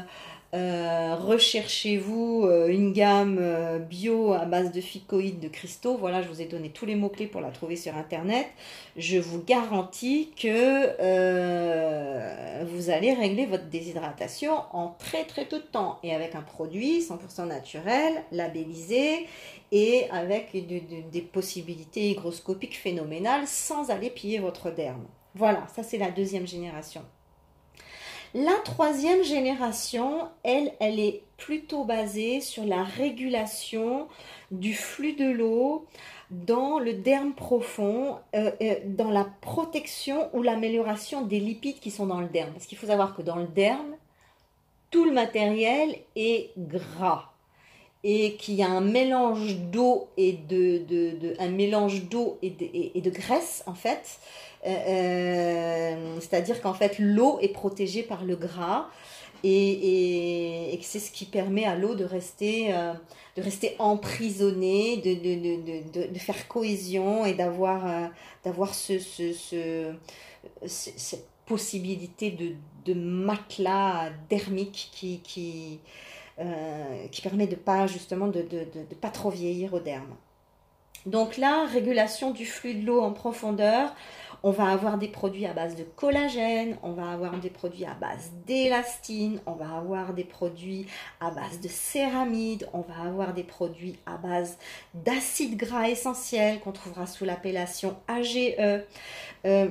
recherchez-vous 0.53 2.45
euh, 2.45 2.67
une 2.67 2.93
gamme 2.93 3.37
euh, 3.39 3.79
bio 3.79 4.33
à 4.33 4.45
base 4.45 4.71
de 4.71 4.79
phycoïdes 4.81 5.39
de 5.39 5.47
cristaux. 5.47 5.97
Voilà, 5.97 6.21
je 6.21 6.27
vous 6.27 6.41
ai 6.41 6.45
donné 6.45 6.69
tous 6.69 6.85
les 6.85 6.95
mots-clés 6.95 7.27
pour 7.27 7.41
la 7.41 7.49
trouver 7.49 7.75
sur 7.75 7.95
Internet. 7.95 8.47
Je 8.95 9.17
vous 9.17 9.43
garantis 9.43 10.31
que 10.41 10.87
vous 12.65 12.89
allez 12.89 13.13
régler 13.13 13.45
votre 13.45 13.65
déshydratation 13.65 14.53
en 14.71 14.95
très 14.97 15.25
très 15.25 15.45
peu 15.45 15.57
de 15.57 15.63
temps 15.63 15.99
et 16.03 16.13
avec 16.13 16.35
un 16.35 16.41
produit 16.41 17.01
100% 17.01 17.47
naturel, 17.47 18.23
labellisé 18.31 19.27
et 19.71 20.09
avec 20.11 20.51
des 21.11 21.21
possibilités 21.21 22.09
hygroscopiques 22.11 22.77
phénoménales 22.77 23.47
sans 23.47 23.89
aller 23.89 24.09
piller 24.09 24.39
votre 24.39 24.71
derme. 24.71 25.05
Voilà, 25.35 25.67
ça 25.75 25.83
c'est 25.83 25.97
la 25.97 26.09
deuxième 26.09 26.47
génération. 26.47 27.03
La 28.33 28.55
troisième 28.63 29.23
génération, 29.23 30.27
elle, 30.43 30.73
elle 30.79 30.99
est 30.99 31.23
plutôt 31.37 31.85
basée 31.85 32.41
sur 32.41 32.65
la 32.65 32.83
régulation 32.83 34.07
du 34.51 34.73
flux 34.73 35.13
de 35.13 35.29
l'eau 35.29 35.85
dans 36.29 36.79
le 36.79 36.93
derme 36.93 37.33
profond, 37.33 38.17
euh, 38.35 38.51
euh, 38.61 38.75
dans 38.85 39.11
la 39.11 39.25
protection 39.41 40.29
ou 40.33 40.41
l'amélioration 40.41 41.21
des 41.25 41.39
lipides 41.39 41.79
qui 41.79 41.91
sont 41.91 42.05
dans 42.07 42.19
le 42.19 42.27
derme. 42.27 42.51
Parce 42.51 42.65
qu'il 42.65 42.77
faut 42.77 42.87
savoir 42.87 43.15
que 43.15 43.21
dans 43.21 43.37
le 43.37 43.47
derme, 43.47 43.95
tout 44.91 45.05
le 45.05 45.11
matériel 45.11 45.95
est 46.15 46.51
gras 46.57 47.31
et 48.09 48.35
qu'il 48.35 48.55
y 48.55 48.63
a 48.63 48.69
un 48.69 48.79
mélange 48.79 49.57
d'eau 49.57 50.07
et 50.15 50.31
de, 50.31 51.35
un 51.39 51.49
mélange 51.49 52.05
d'eau 52.05 52.37
et 52.41 52.53
et 52.95 53.01
de 53.01 53.09
graisse 53.09 53.63
en 53.67 53.73
fait. 53.73 54.19
Euh, 54.65 54.69
euh, 54.69 56.19
c'est-à-dire 56.21 56.61
qu'en 56.61 56.73
fait 56.73 56.97
l'eau 56.99 57.37
est 57.41 57.49
protégée 57.49 58.03
par 58.03 58.23
le 58.23 58.35
gras 58.37 58.87
et, 59.43 60.73
et, 60.73 60.79
c'est 60.81 60.99
ce 60.99 61.11
qui 61.11 61.25
permet 61.25 61.65
à 61.65 61.75
l'eau 61.75 61.93
de 61.95 62.05
rester, 62.05 62.73
euh, 62.73 62.93
de 63.35 63.41
rester 63.41 63.75
emprisonnée, 63.77 64.97
de, 64.97 65.13
de, 65.13 66.07
de, 66.07 66.11
de, 66.11 66.19
faire 66.19 66.47
cohésion 66.47 67.25
et 67.25 67.33
d'avoir 67.33 68.09
d'avoir 68.43 68.73
ce, 68.73 68.97
ce, 68.99 69.93
cette 70.65 71.27
possibilité 71.45 72.31
de, 72.31 72.93
matelas 72.93 74.11
dermique 74.29 74.89
qui, 74.93 75.19
qui, 75.19 75.79
qui 77.11 77.21
permet 77.21 77.47
de 77.47 77.55
pas 77.55 77.87
justement 77.87 78.27
de, 78.27 78.41
de, 78.41 78.95
pas 79.01 79.09
trop 79.09 79.29
vieillir 79.29 79.73
au 79.73 79.79
derme. 79.79 80.15
Donc 81.05 81.37
là, 81.37 81.65
régulation 81.65 82.31
du 82.31 82.45
flux 82.45 82.73
de 82.73 82.85
l'eau 82.85 83.01
en 83.01 83.11
profondeur, 83.11 83.95
on 84.43 84.51
va 84.51 84.67
avoir 84.67 84.97
des 84.97 85.07
produits 85.07 85.45
à 85.45 85.53
base 85.53 85.75
de 85.75 85.83
collagène, 85.83 86.77
on 86.83 86.91
va 86.91 87.11
avoir 87.11 87.39
des 87.39 87.49
produits 87.49 87.85
à 87.85 87.93
base 87.93 88.31
d'élastine, 88.45 89.39
on 89.45 89.53
va 89.53 89.77
avoir 89.77 90.13
des 90.13 90.23
produits 90.23 90.85
à 91.19 91.31
base 91.31 91.59
de 91.61 91.67
céramide, 91.67 92.67
on 92.73 92.81
va 92.81 93.07
avoir 93.07 93.33
des 93.33 93.43
produits 93.43 93.97
à 94.05 94.17
base 94.17 94.57
d'acide 94.93 95.57
gras 95.57 95.87
essentiel 95.87 96.59
qu'on 96.59 96.71
trouvera 96.71 97.07
sous 97.07 97.25
l'appellation 97.25 97.95
AGE. 98.07 98.55
Euh, 99.45 99.69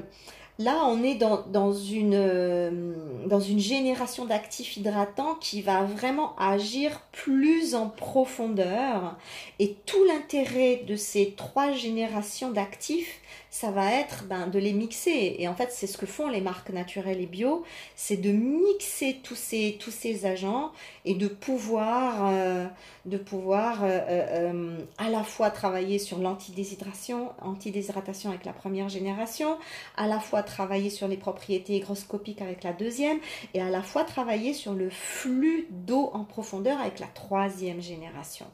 là, 0.58 0.84
on 0.86 1.02
est 1.02 1.14
dans, 1.14 1.72
une, 1.72 2.14
euh, 2.14 2.94
dans 3.26 3.40
une 3.40 3.58
génération 3.58 4.24
d'actifs 4.24 4.76
hydratants 4.76 5.34
qui 5.34 5.62
va 5.62 5.84
vraiment 5.84 6.34
agir 6.36 7.00
plus 7.12 7.74
en 7.74 7.88
profondeur. 7.88 9.16
Et 9.58 9.76
tout 9.86 10.02
l'intérêt 10.04 10.84
de 10.86 10.96
ces 10.96 11.32
trois 11.36 11.72
générations 11.72 12.50
d'actifs, 12.50 13.20
ça 13.58 13.70
va 13.70 13.90
être 13.90 14.24
ben, 14.26 14.48
de 14.48 14.58
les 14.58 14.74
mixer. 14.74 15.36
Et 15.38 15.48
en 15.48 15.54
fait, 15.54 15.72
c'est 15.72 15.86
ce 15.86 15.96
que 15.96 16.04
font 16.04 16.28
les 16.28 16.42
marques 16.42 16.68
naturelles 16.68 17.22
et 17.22 17.26
bio, 17.26 17.64
c'est 17.94 18.18
de 18.18 18.30
mixer 18.30 19.20
tous 19.22 19.34
ces, 19.34 19.78
tous 19.80 19.90
ces 19.90 20.26
agents 20.26 20.72
et 21.06 21.14
de 21.14 21.26
pouvoir, 21.26 22.26
euh, 22.26 22.66
de 23.06 23.16
pouvoir 23.16 23.82
euh, 23.82 23.98
euh, 24.10 24.78
à 24.98 25.08
la 25.08 25.24
fois 25.24 25.48
travailler 25.48 25.98
sur 25.98 26.18
l'antidéshydratation, 26.18 27.30
antidéshydratation 27.40 28.28
avec 28.28 28.44
la 28.44 28.52
première 28.52 28.90
génération, 28.90 29.56
à 29.96 30.06
la 30.06 30.20
fois 30.20 30.42
travailler 30.42 30.90
sur 30.90 31.08
les 31.08 31.16
propriétés 31.16 31.76
hygroscopiques 31.76 32.42
avec 32.42 32.62
la 32.62 32.74
deuxième, 32.74 33.20
et 33.54 33.62
à 33.62 33.70
la 33.70 33.80
fois 33.80 34.04
travailler 34.04 34.52
sur 34.52 34.74
le 34.74 34.90
flux 34.90 35.66
d'eau 35.70 36.10
en 36.12 36.24
profondeur 36.24 36.78
avec 36.78 36.98
la 36.98 37.06
troisième 37.06 37.80
génération. 37.80 38.44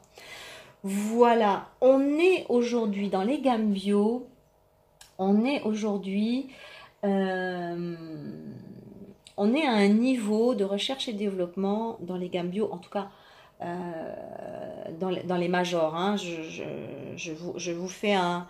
Voilà, 0.85 1.67
on 1.81 2.17
est 2.19 2.45
aujourd'hui 2.47 3.09
dans 3.09 3.23
les 3.23 3.41
gammes 3.41 3.71
bio 3.71 4.29
on 5.17 5.45
est 5.45 5.61
aujourd'hui, 5.63 6.47
euh, 7.03 7.95
on 9.37 9.53
est 9.53 9.65
à 9.65 9.71
un 9.71 9.87
niveau 9.87 10.55
de 10.55 10.63
recherche 10.63 11.07
et 11.07 11.13
développement 11.13 11.97
dans 12.01 12.17
les 12.17 12.29
gammes 12.29 12.49
bio, 12.49 12.69
en 12.71 12.77
tout 12.77 12.89
cas 12.89 13.09
euh, 13.61 14.13
dans, 14.99 15.09
les, 15.09 15.23
dans, 15.23 15.39
majors. 15.49 15.95
Hein. 15.95 16.17
Je, 16.17 17.31
vous, 17.31 17.87
fais 17.87 18.13
un, 18.13 18.47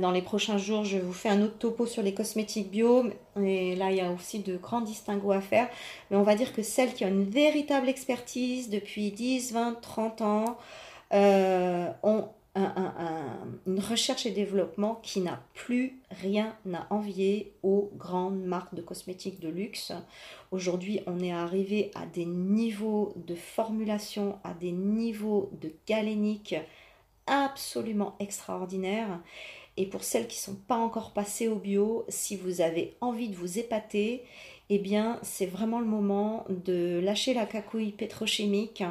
dans 0.00 0.10
les 0.10 0.22
prochains 0.22 0.58
jours, 0.58 0.84
je 0.84 0.98
vous 0.98 1.12
fais 1.12 1.28
un 1.28 1.42
autre 1.42 1.58
topo 1.58 1.86
sur 1.86 2.02
les 2.02 2.14
cosmétiques 2.14 2.70
bio. 2.70 3.04
Et 3.40 3.74
là, 3.76 3.90
il 3.90 3.96
y 3.96 4.00
a 4.00 4.10
aussi 4.10 4.38
de 4.38 4.56
grands 4.56 4.80
distinguos 4.80 5.32
à 5.32 5.40
faire. 5.40 5.68
Mais 6.10 6.16
on 6.16 6.22
va 6.22 6.34
dire 6.34 6.52
que 6.52 6.62
celles 6.62 6.94
qui 6.94 7.04
ont 7.04 7.08
une 7.08 7.28
véritable 7.28 7.88
expertise 7.88 8.70
depuis 8.70 9.10
10, 9.10 9.52
20, 9.52 9.80
30 9.80 10.20
ans 10.22 10.56
euh, 11.12 11.90
ont 12.02 12.28
une 12.54 13.80
recherche 13.80 14.26
et 14.26 14.30
développement 14.30 14.96
qui 14.96 15.20
n'a 15.20 15.42
plus 15.54 15.98
rien 16.10 16.54
à 16.72 16.86
envier 16.92 17.54
aux 17.62 17.90
grandes 17.96 18.42
marques 18.42 18.74
de 18.74 18.82
cosmétiques 18.82 19.40
de 19.40 19.48
luxe. 19.48 19.92
Aujourd'hui, 20.50 21.00
on 21.06 21.20
est 21.20 21.32
arrivé 21.32 21.90
à 21.94 22.04
des 22.04 22.26
niveaux 22.26 23.14
de 23.16 23.34
formulation, 23.34 24.38
à 24.44 24.52
des 24.52 24.72
niveaux 24.72 25.50
de 25.62 25.72
galénique 25.86 26.54
absolument 27.26 28.16
extraordinaires. 28.18 29.20
Et 29.78 29.86
pour 29.86 30.04
celles 30.04 30.28
qui 30.28 30.36
ne 30.36 30.54
sont 30.54 30.60
pas 30.60 30.76
encore 30.76 31.12
passées 31.12 31.48
au 31.48 31.56
bio, 31.56 32.04
si 32.08 32.36
vous 32.36 32.60
avez 32.60 32.94
envie 33.00 33.30
de 33.30 33.36
vous 33.36 33.58
épater, 33.58 34.24
eh 34.74 34.78
bien, 34.78 35.18
c'est 35.20 35.44
vraiment 35.44 35.80
le 35.80 35.86
moment 35.86 36.46
de 36.48 36.98
lâcher 37.04 37.34
la 37.34 37.44
cacouille 37.44 37.92
pétrochimique 37.92 38.82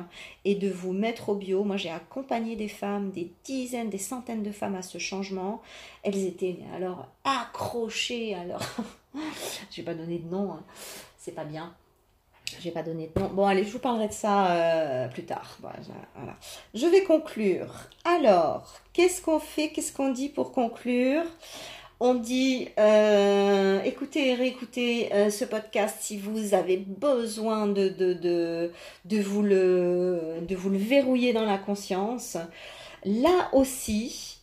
et 0.45 0.53
de 0.53 0.69
vous 0.69 0.93
mettre 0.93 1.29
au 1.29 1.35
bio. 1.35 1.63
Moi, 1.63 1.75
j'ai 1.75 1.89
accompagné 1.89 2.55
des 2.55 2.67
femmes, 2.67 3.09
des 3.09 3.31
dizaines, 3.43 3.89
des 3.89 3.97
centaines 3.97 4.43
de 4.43 4.51
femmes 4.51 4.75
à 4.75 4.83
ce 4.83 4.99
changement. 4.99 5.59
Elles 6.03 6.23
étaient 6.23 6.59
alors 6.75 7.07
accrochées. 7.23 8.35
Alors, 8.35 8.61
je 9.71 9.77
vais 9.77 9.83
pas 9.83 9.95
donner 9.95 10.19
de 10.19 10.29
nom, 10.29 10.51
hein. 10.51 10.63
c'est 11.17 11.33
pas 11.33 11.45
bien. 11.45 11.73
Je 12.59 12.65
vais 12.65 12.71
pas 12.71 12.83
donner 12.83 13.09
de 13.15 13.19
nom. 13.19 13.29
Bon, 13.29 13.47
allez, 13.47 13.63
je 13.63 13.71
vous 13.71 13.79
parlerai 13.79 14.07
de 14.07 14.13
ça 14.13 14.51
euh, 14.51 15.07
plus 15.07 15.25
tard. 15.25 15.57
Je 16.75 16.85
vais 16.85 17.03
conclure. 17.05 17.73
Alors, 18.03 18.71
qu'est-ce 18.93 19.19
qu'on 19.19 19.39
fait? 19.39 19.69
Qu'est-ce 19.69 19.93
qu'on 19.93 20.11
dit 20.11 20.29
pour 20.29 20.51
conclure? 20.51 21.23
On 22.03 22.15
dit 22.15 22.67
euh, 22.79 23.79
écoutez 23.83 24.29
et 24.31 24.33
réécoutez 24.33 25.13
euh, 25.13 25.29
ce 25.29 25.45
podcast 25.45 25.97
si 25.99 26.17
vous 26.17 26.55
avez 26.55 26.77
besoin 26.77 27.67
de, 27.67 27.89
de, 27.89 29.21
vous 29.21 29.43
le, 29.43 30.39
de 30.41 30.55
vous 30.55 30.71
le 30.71 30.79
verrouiller 30.79 31.31
dans 31.31 31.45
la 31.45 31.59
conscience. 31.59 32.37
Là 33.05 33.49
aussi, 33.53 34.39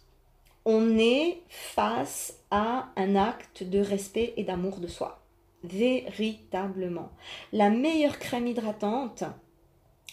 on 0.65 0.99
est 0.99 1.41
face 1.49 2.39
à 2.53 2.91
un 2.95 3.17
acte 3.17 3.65
de 3.65 3.81
respect 3.81 4.35
et 4.37 4.45
d'amour 4.45 4.79
de 4.79 4.87
soi. 4.87 5.21
Véritablement. 5.65 7.11
La 7.53 7.71
meilleure 7.71 8.21
crème 8.21 8.47
hydratante, 8.47 9.25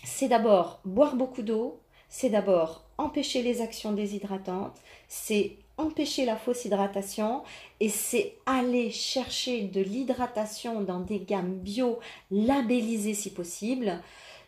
c'est 0.03 0.29
d'abord 0.29 0.79
boire 0.84 1.15
beaucoup 1.15 1.43
d'eau, 1.43 1.79
c'est 2.10 2.29
d'abord 2.29 2.86
empêcher 2.97 3.43
les 3.43 3.62
actions 3.62 3.91
déshydratantes, 3.91 4.77
c'est 5.08 5.58
empêcher 5.77 6.25
la 6.25 6.38
fausse 6.38 6.65
hydratation 6.65 7.43
et 7.79 7.89
c'est 7.89 8.35
aller 8.45 8.91
chercher 8.91 9.63
de 9.63 9.81
l'hydratation 9.81 10.81
dans 10.81 10.99
des 10.99 11.19
gammes 11.19 11.55
bio 11.55 11.99
labellisées 12.31 13.13
si 13.13 13.33
possible. 13.33 14.01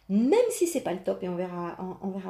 Même 0.10 0.40
si 0.50 0.68
c'est 0.68 0.82
pas 0.82 0.94
le 0.94 1.00
top 1.00 1.22
et 1.24 1.30
on 1.30 1.36
verra, 1.36 1.76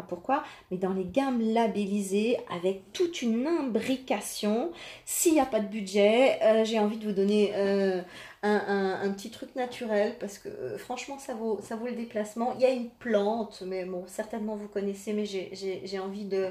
pourquoi, 0.08 0.44
mais 0.72 0.78
dans 0.78 0.94
les 0.94 1.06
gammes 1.06 1.42
labellisées 1.54 2.38
avec 2.50 2.92
toute 2.92 3.22
une 3.22 3.46
imbrication. 3.46 4.72
S'il 5.06 5.34
n'y 5.34 5.40
a 5.40 5.46
pas 5.46 5.60
de 5.60 5.68
budget, 5.68 6.40
euh, 6.42 6.66
j'ai 6.66 6.80
envie 6.80 6.98
de 6.98 7.06
vous 7.06 7.13
donner 7.13 7.52
euh, 7.56 8.02
un, 8.42 9.12
petit 9.12 9.30
truc 9.30 9.56
naturel 9.56 10.16
parce 10.20 10.40
que 10.40 10.50
euh, 10.50 10.78
franchement 10.78 11.20
ça 11.20 11.36
vaut, 11.36 11.60
le 11.86 11.92
déplacement. 11.92 12.54
Il 12.56 12.62
y 12.62 12.66
a 12.66 12.72
une 12.72 12.90
plante, 12.90 13.62
mais 13.66 13.86
bon, 13.86 14.06
certainement 14.08 14.56
vous 14.56 14.68
connaissez, 14.68 15.13
mais 15.13 15.26
j'ai 15.26 16.00
envie 16.00 16.26
de 16.26 16.50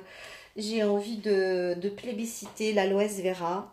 j'ai 0.57 0.85
envie 0.85 1.19
de, 1.19 1.75
de 1.75 1.89
plébisciter 1.91 2.73
l'aloès 2.73 3.21
vera. 3.21 3.71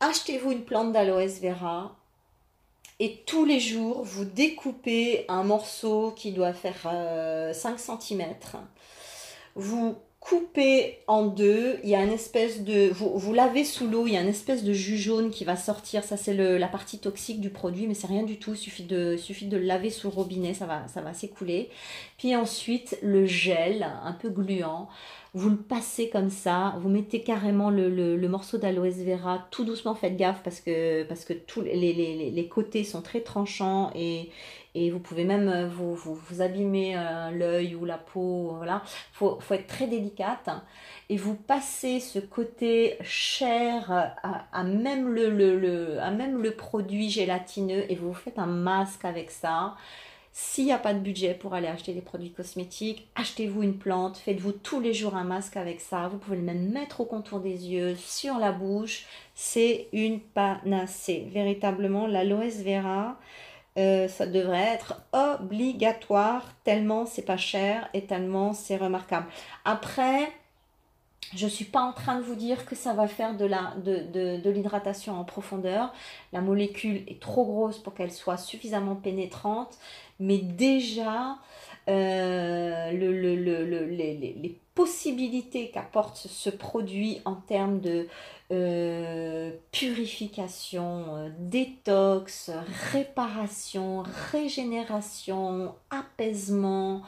Achetez-vous 0.00 0.52
une 0.52 0.64
plante 0.64 0.92
d'aloès 0.92 1.40
vera, 1.40 1.96
et 3.00 3.22
tous 3.24 3.46
les 3.46 3.60
jours, 3.60 4.02
vous 4.04 4.26
découpez 4.26 5.24
un 5.28 5.42
morceau 5.42 6.12
qui 6.14 6.32
doit 6.32 6.52
faire 6.52 6.82
5 6.82 6.88
euh, 6.92 7.52
cm. 7.54 8.24
Vous 9.54 9.96
coupez 10.20 10.98
en 11.06 11.24
deux, 11.24 11.78
il 11.82 11.88
y 11.88 11.94
a 11.94 12.04
une 12.04 12.12
espèce 12.12 12.62
de... 12.62 12.90
Vous, 12.90 13.32
lavez 13.32 13.64
sous 13.64 13.88
l'eau, 13.88 14.06
il 14.06 14.12
y 14.12 14.18
a 14.18 14.20
une 14.20 14.28
espèce 14.28 14.64
de 14.64 14.74
jus 14.74 14.98
jaune 14.98 15.30
qui 15.30 15.46
va 15.46 15.56
sortir. 15.56 16.04
Ça, 16.04 16.18
c'est 16.18 16.34
la 16.34 16.68
partie 16.68 16.98
toxique 16.98 17.40
du 17.40 17.48
produit, 17.48 17.86
mais 17.86 17.94
c'est 17.94 18.06
rien 18.06 18.22
du 18.22 18.38
tout. 18.38 18.52
Il 18.52 18.58
suffit 18.58 18.84
de, 18.84 19.16
de 19.16 19.56
le 19.56 19.64
laver 19.64 19.88
sous 19.88 20.08
le 20.10 20.14
robinet, 20.14 20.52
ça 20.52 20.66
va 20.66 21.14
s'écouler. 21.14 21.70
Puis 22.18 22.36
ensuite, 22.36 22.98
le 23.00 23.24
gel, 23.24 23.88
un 24.04 24.12
peu 24.12 24.28
gluant 24.28 24.90
vous 25.32 25.50
le 25.50 25.56
passez 25.56 26.10
comme 26.10 26.30
ça, 26.30 26.74
vous 26.80 26.88
mettez 26.88 27.22
carrément 27.22 27.70
le, 27.70 28.28
morceau 28.28 28.58
d'aloès 28.58 28.96
vera 29.04 29.46
tout 29.50 29.64
doucement, 29.64 29.94
faites 29.94 30.16
gaffe 30.16 30.42
parce 30.42 30.60
que, 30.60 31.04
parce 31.04 31.24
que 31.24 31.32
tous 31.32 31.60
les, 31.60 31.74
les, 32.30 32.48
côtés 32.48 32.82
sont 32.82 33.00
très 33.00 33.20
tranchants 33.20 33.92
et, 33.94 34.30
et 34.74 34.90
vous 34.90 34.98
pouvez 34.98 35.24
même 35.24 35.48
euh, 35.48 35.68
vous, 35.68 35.94
vous, 35.94 36.42
abîmer 36.42 36.96
euh, 36.96 37.30
l'œil 37.30 37.76
ou 37.76 37.84
la 37.84 37.98
peau, 37.98 38.54
voilà. 38.56 38.82
Faut, 39.12 39.38
faut 39.40 39.54
être 39.54 39.68
très 39.68 39.86
délicate 39.86 40.50
et 41.08 41.16
vous 41.16 41.34
passez 41.34 42.00
ce 42.00 42.18
côté 42.18 42.96
chair 43.02 43.90
à, 43.90 44.46
à 44.52 44.64
même, 44.64 45.08
le, 45.08 45.30
le, 45.30 46.00
à 46.00 46.10
même 46.10 46.42
le 46.42 46.52
produit 46.52 47.08
gélatineux 47.08 47.84
et 47.88 47.94
vous 47.94 48.14
faites 48.14 48.38
un 48.38 48.46
masque 48.46 49.04
avec 49.04 49.30
ça. 49.30 49.76
S'il 50.32 50.66
n'y 50.66 50.72
a 50.72 50.78
pas 50.78 50.94
de 50.94 51.00
budget 51.00 51.34
pour 51.34 51.54
aller 51.54 51.66
acheter 51.66 51.92
des 51.92 52.00
produits 52.00 52.30
cosmétiques, 52.30 53.08
achetez-vous 53.16 53.62
une 53.62 53.76
plante, 53.76 54.16
faites-vous 54.16 54.52
tous 54.52 54.80
les 54.80 54.94
jours 54.94 55.16
un 55.16 55.24
masque 55.24 55.56
avec 55.56 55.80
ça. 55.80 56.08
Vous 56.08 56.18
pouvez 56.18 56.36
le 56.36 56.42
même 56.42 56.70
mettre 56.70 57.00
au 57.00 57.04
contour 57.04 57.40
des 57.40 57.66
yeux, 57.66 57.96
sur 57.96 58.38
la 58.38 58.52
bouche. 58.52 59.06
C'est 59.34 59.88
une 59.92 60.20
panacée. 60.20 61.26
Véritablement, 61.32 62.06
l'aloès 62.06 62.62
vera, 62.62 63.18
euh, 63.78 64.06
ça 64.08 64.26
devrait 64.26 64.74
être 64.74 65.00
obligatoire 65.12 66.44
tellement 66.64 67.06
c'est 67.06 67.22
pas 67.22 67.36
cher 67.36 67.88
et 67.92 68.04
tellement 68.04 68.52
c'est 68.52 68.76
remarquable. 68.76 69.26
Après, 69.64 70.30
je 71.34 71.44
ne 71.44 71.50
suis 71.50 71.64
pas 71.64 71.80
en 71.80 71.92
train 71.92 72.18
de 72.18 72.22
vous 72.22 72.34
dire 72.34 72.66
que 72.66 72.74
ça 72.74 72.92
va 72.92 73.06
faire 73.06 73.36
de, 73.36 73.44
la, 73.44 73.74
de, 73.84 74.40
de, 74.40 74.50
l'hydratation 74.50 75.18
en 75.18 75.24
profondeur. 75.24 75.92
La 76.32 76.40
molécule 76.40 77.04
est 77.06 77.20
trop 77.20 77.44
grosse 77.44 77.78
pour 77.78 77.94
qu'elle 77.94 78.10
soit 78.10 78.36
suffisamment 78.36 78.96
pénétrante. 78.96 79.78
Mais 80.20 80.38
déjà, 80.38 81.38
euh, 81.88 82.92
le, 82.92 83.12
le, 83.12 83.34
le, 83.64 83.86
les, 83.86 84.14
les, 84.14 84.56
possibilités 84.72 85.70
qu'apporte 85.70 86.16
ce 86.16 86.48
produit 86.48 87.20
en 87.26 87.34
termes 87.34 87.80
de 87.80 88.06
euh, 88.50 89.50
purification, 89.72 91.16
euh, 91.16 91.28
détox, 91.38 92.50
réparation, 92.92 94.04
régénération, 94.32 95.74
apaisement, 95.90 97.02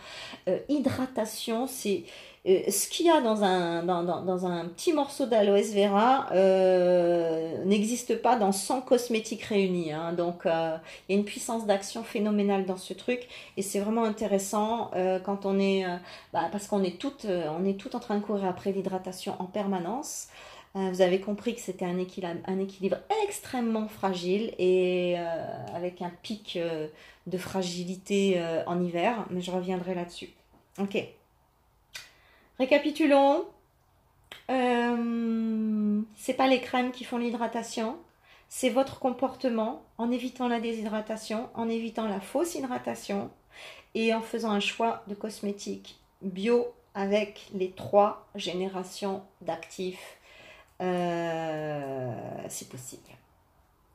hydratation, 0.68 1.66
c'est 1.66 2.04
euh, 2.44 2.68
ce 2.70 2.88
qu'il 2.88 3.06
y 3.06 3.08
a 3.08 3.20
dans 3.20 3.44
un, 3.44 3.84
dans, 3.84 4.02
dans, 4.02 4.46
un 4.46 4.66
petit 4.66 4.92
morceau 4.92 5.26
d'aloès 5.26 5.72
vera 5.72 6.26
euh, 6.32 7.64
n'existe 7.64 8.20
pas 8.20 8.34
dans 8.36 8.50
100 8.50 8.80
cosmétiques 8.82 9.44
réunis. 9.44 9.92
Hein. 9.92 10.12
Donc, 10.12 10.44
euh, 10.46 10.76
il 11.08 11.12
y 11.12 11.16
a 11.16 11.20
une 11.20 11.24
puissance 11.24 11.66
d'action 11.66 12.02
phénoménale 12.02 12.66
dans 12.66 12.76
ce 12.76 12.94
truc. 12.94 13.28
Et 13.56 13.62
c'est 13.62 13.78
vraiment 13.78 14.04
intéressant 14.04 14.90
quand 15.24 15.46
on 15.46 15.58
est... 15.58 15.84
Bah, 16.32 16.48
parce 16.50 16.66
qu'on 16.66 16.82
est 16.82 16.98
toutes 16.98 17.26
on 17.26 17.64
est 17.64 17.78
tout 17.78 17.94
en 17.96 18.00
train 18.00 18.16
de 18.16 18.22
courir 18.22 18.46
après 18.46 18.72
l'hydratation 18.72 19.34
en 19.38 19.44
permanence. 19.44 20.28
vous 20.74 21.00
avez 21.00 21.20
compris 21.20 21.54
que 21.54 21.60
c'était 21.60 21.84
un 21.84 21.98
équilibre, 21.98 22.40
un 22.46 22.58
équilibre 22.58 22.96
extrêmement 23.24 23.88
fragile 23.88 24.52
et 24.58 25.16
avec 25.74 26.02
un 26.02 26.12
pic 26.22 26.58
de 27.26 27.38
fragilité 27.38 28.42
en 28.66 28.82
hiver. 28.82 29.26
Mais 29.30 29.40
je 29.40 29.50
reviendrai 29.50 29.94
là-dessus. 29.94 30.30
Ok. 30.78 31.06
Récapitulons. 32.62 33.44
Euh, 34.48 36.00
c'est 36.14 36.34
pas 36.34 36.46
les 36.46 36.60
crèmes 36.60 36.92
qui 36.92 37.02
font 37.02 37.18
l'hydratation, 37.18 37.96
c'est 38.48 38.70
votre 38.70 39.00
comportement 39.00 39.82
en 39.98 40.12
évitant 40.12 40.46
la 40.46 40.60
déshydratation, 40.60 41.48
en 41.54 41.68
évitant 41.68 42.06
la 42.06 42.20
fausse 42.20 42.54
hydratation 42.54 43.32
et 43.96 44.14
en 44.14 44.20
faisant 44.20 44.52
un 44.52 44.60
choix 44.60 45.02
de 45.08 45.16
cosmétiques 45.16 45.98
bio 46.20 46.68
avec 46.94 47.48
les 47.52 47.72
trois 47.72 48.28
générations 48.36 49.24
d'actifs 49.40 50.18
euh, 50.80 52.14
si 52.48 52.66
possible. 52.66 53.10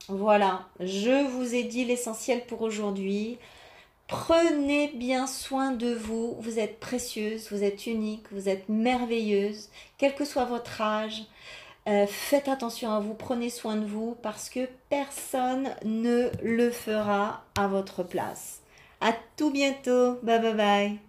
Voilà, 0.10 0.66
je 0.82 1.26
vous 1.30 1.56
ai 1.56 1.64
dit 1.64 1.86
l'essentiel 1.86 2.46
pour 2.46 2.64
aujourd'hui. 2.64 3.38
Prenez 4.08 4.88
bien 4.96 5.28
soin 5.28 5.72
de 5.72 5.94
vous. 5.94 6.38
Vous 6.40 6.60
êtes 6.60 6.80
précieuse, 6.80 7.52
vous 7.52 7.64
êtes 7.64 7.88
unique, 7.88 8.26
vous 8.32 8.48
êtes 8.48 8.70
merveilleuse, 8.70 9.70
quel 9.98 10.16
que 10.16 10.26
soit 10.26 10.46
votre 10.46 10.82
âge. 10.82 11.24
Euh, 11.88 12.06
faites 12.08 12.48
attention 12.50 12.92
à 12.92 13.00
vous, 13.00 13.14
prenez 13.14 13.50
soin 13.50 13.76
de 13.76 13.86
vous 13.86 14.18
parce 14.22 14.50
que 14.50 14.68
personne 14.90 15.70
ne 15.86 16.30
le 16.44 16.70
fera 16.70 17.46
à 17.58 17.68
votre 17.68 18.04
place. 18.04 18.62
À 19.00 19.14
tout 19.38 19.52
bientôt. 19.52 20.20
Bye 20.24 20.42
bye 20.42 20.54
bye. 20.54 21.00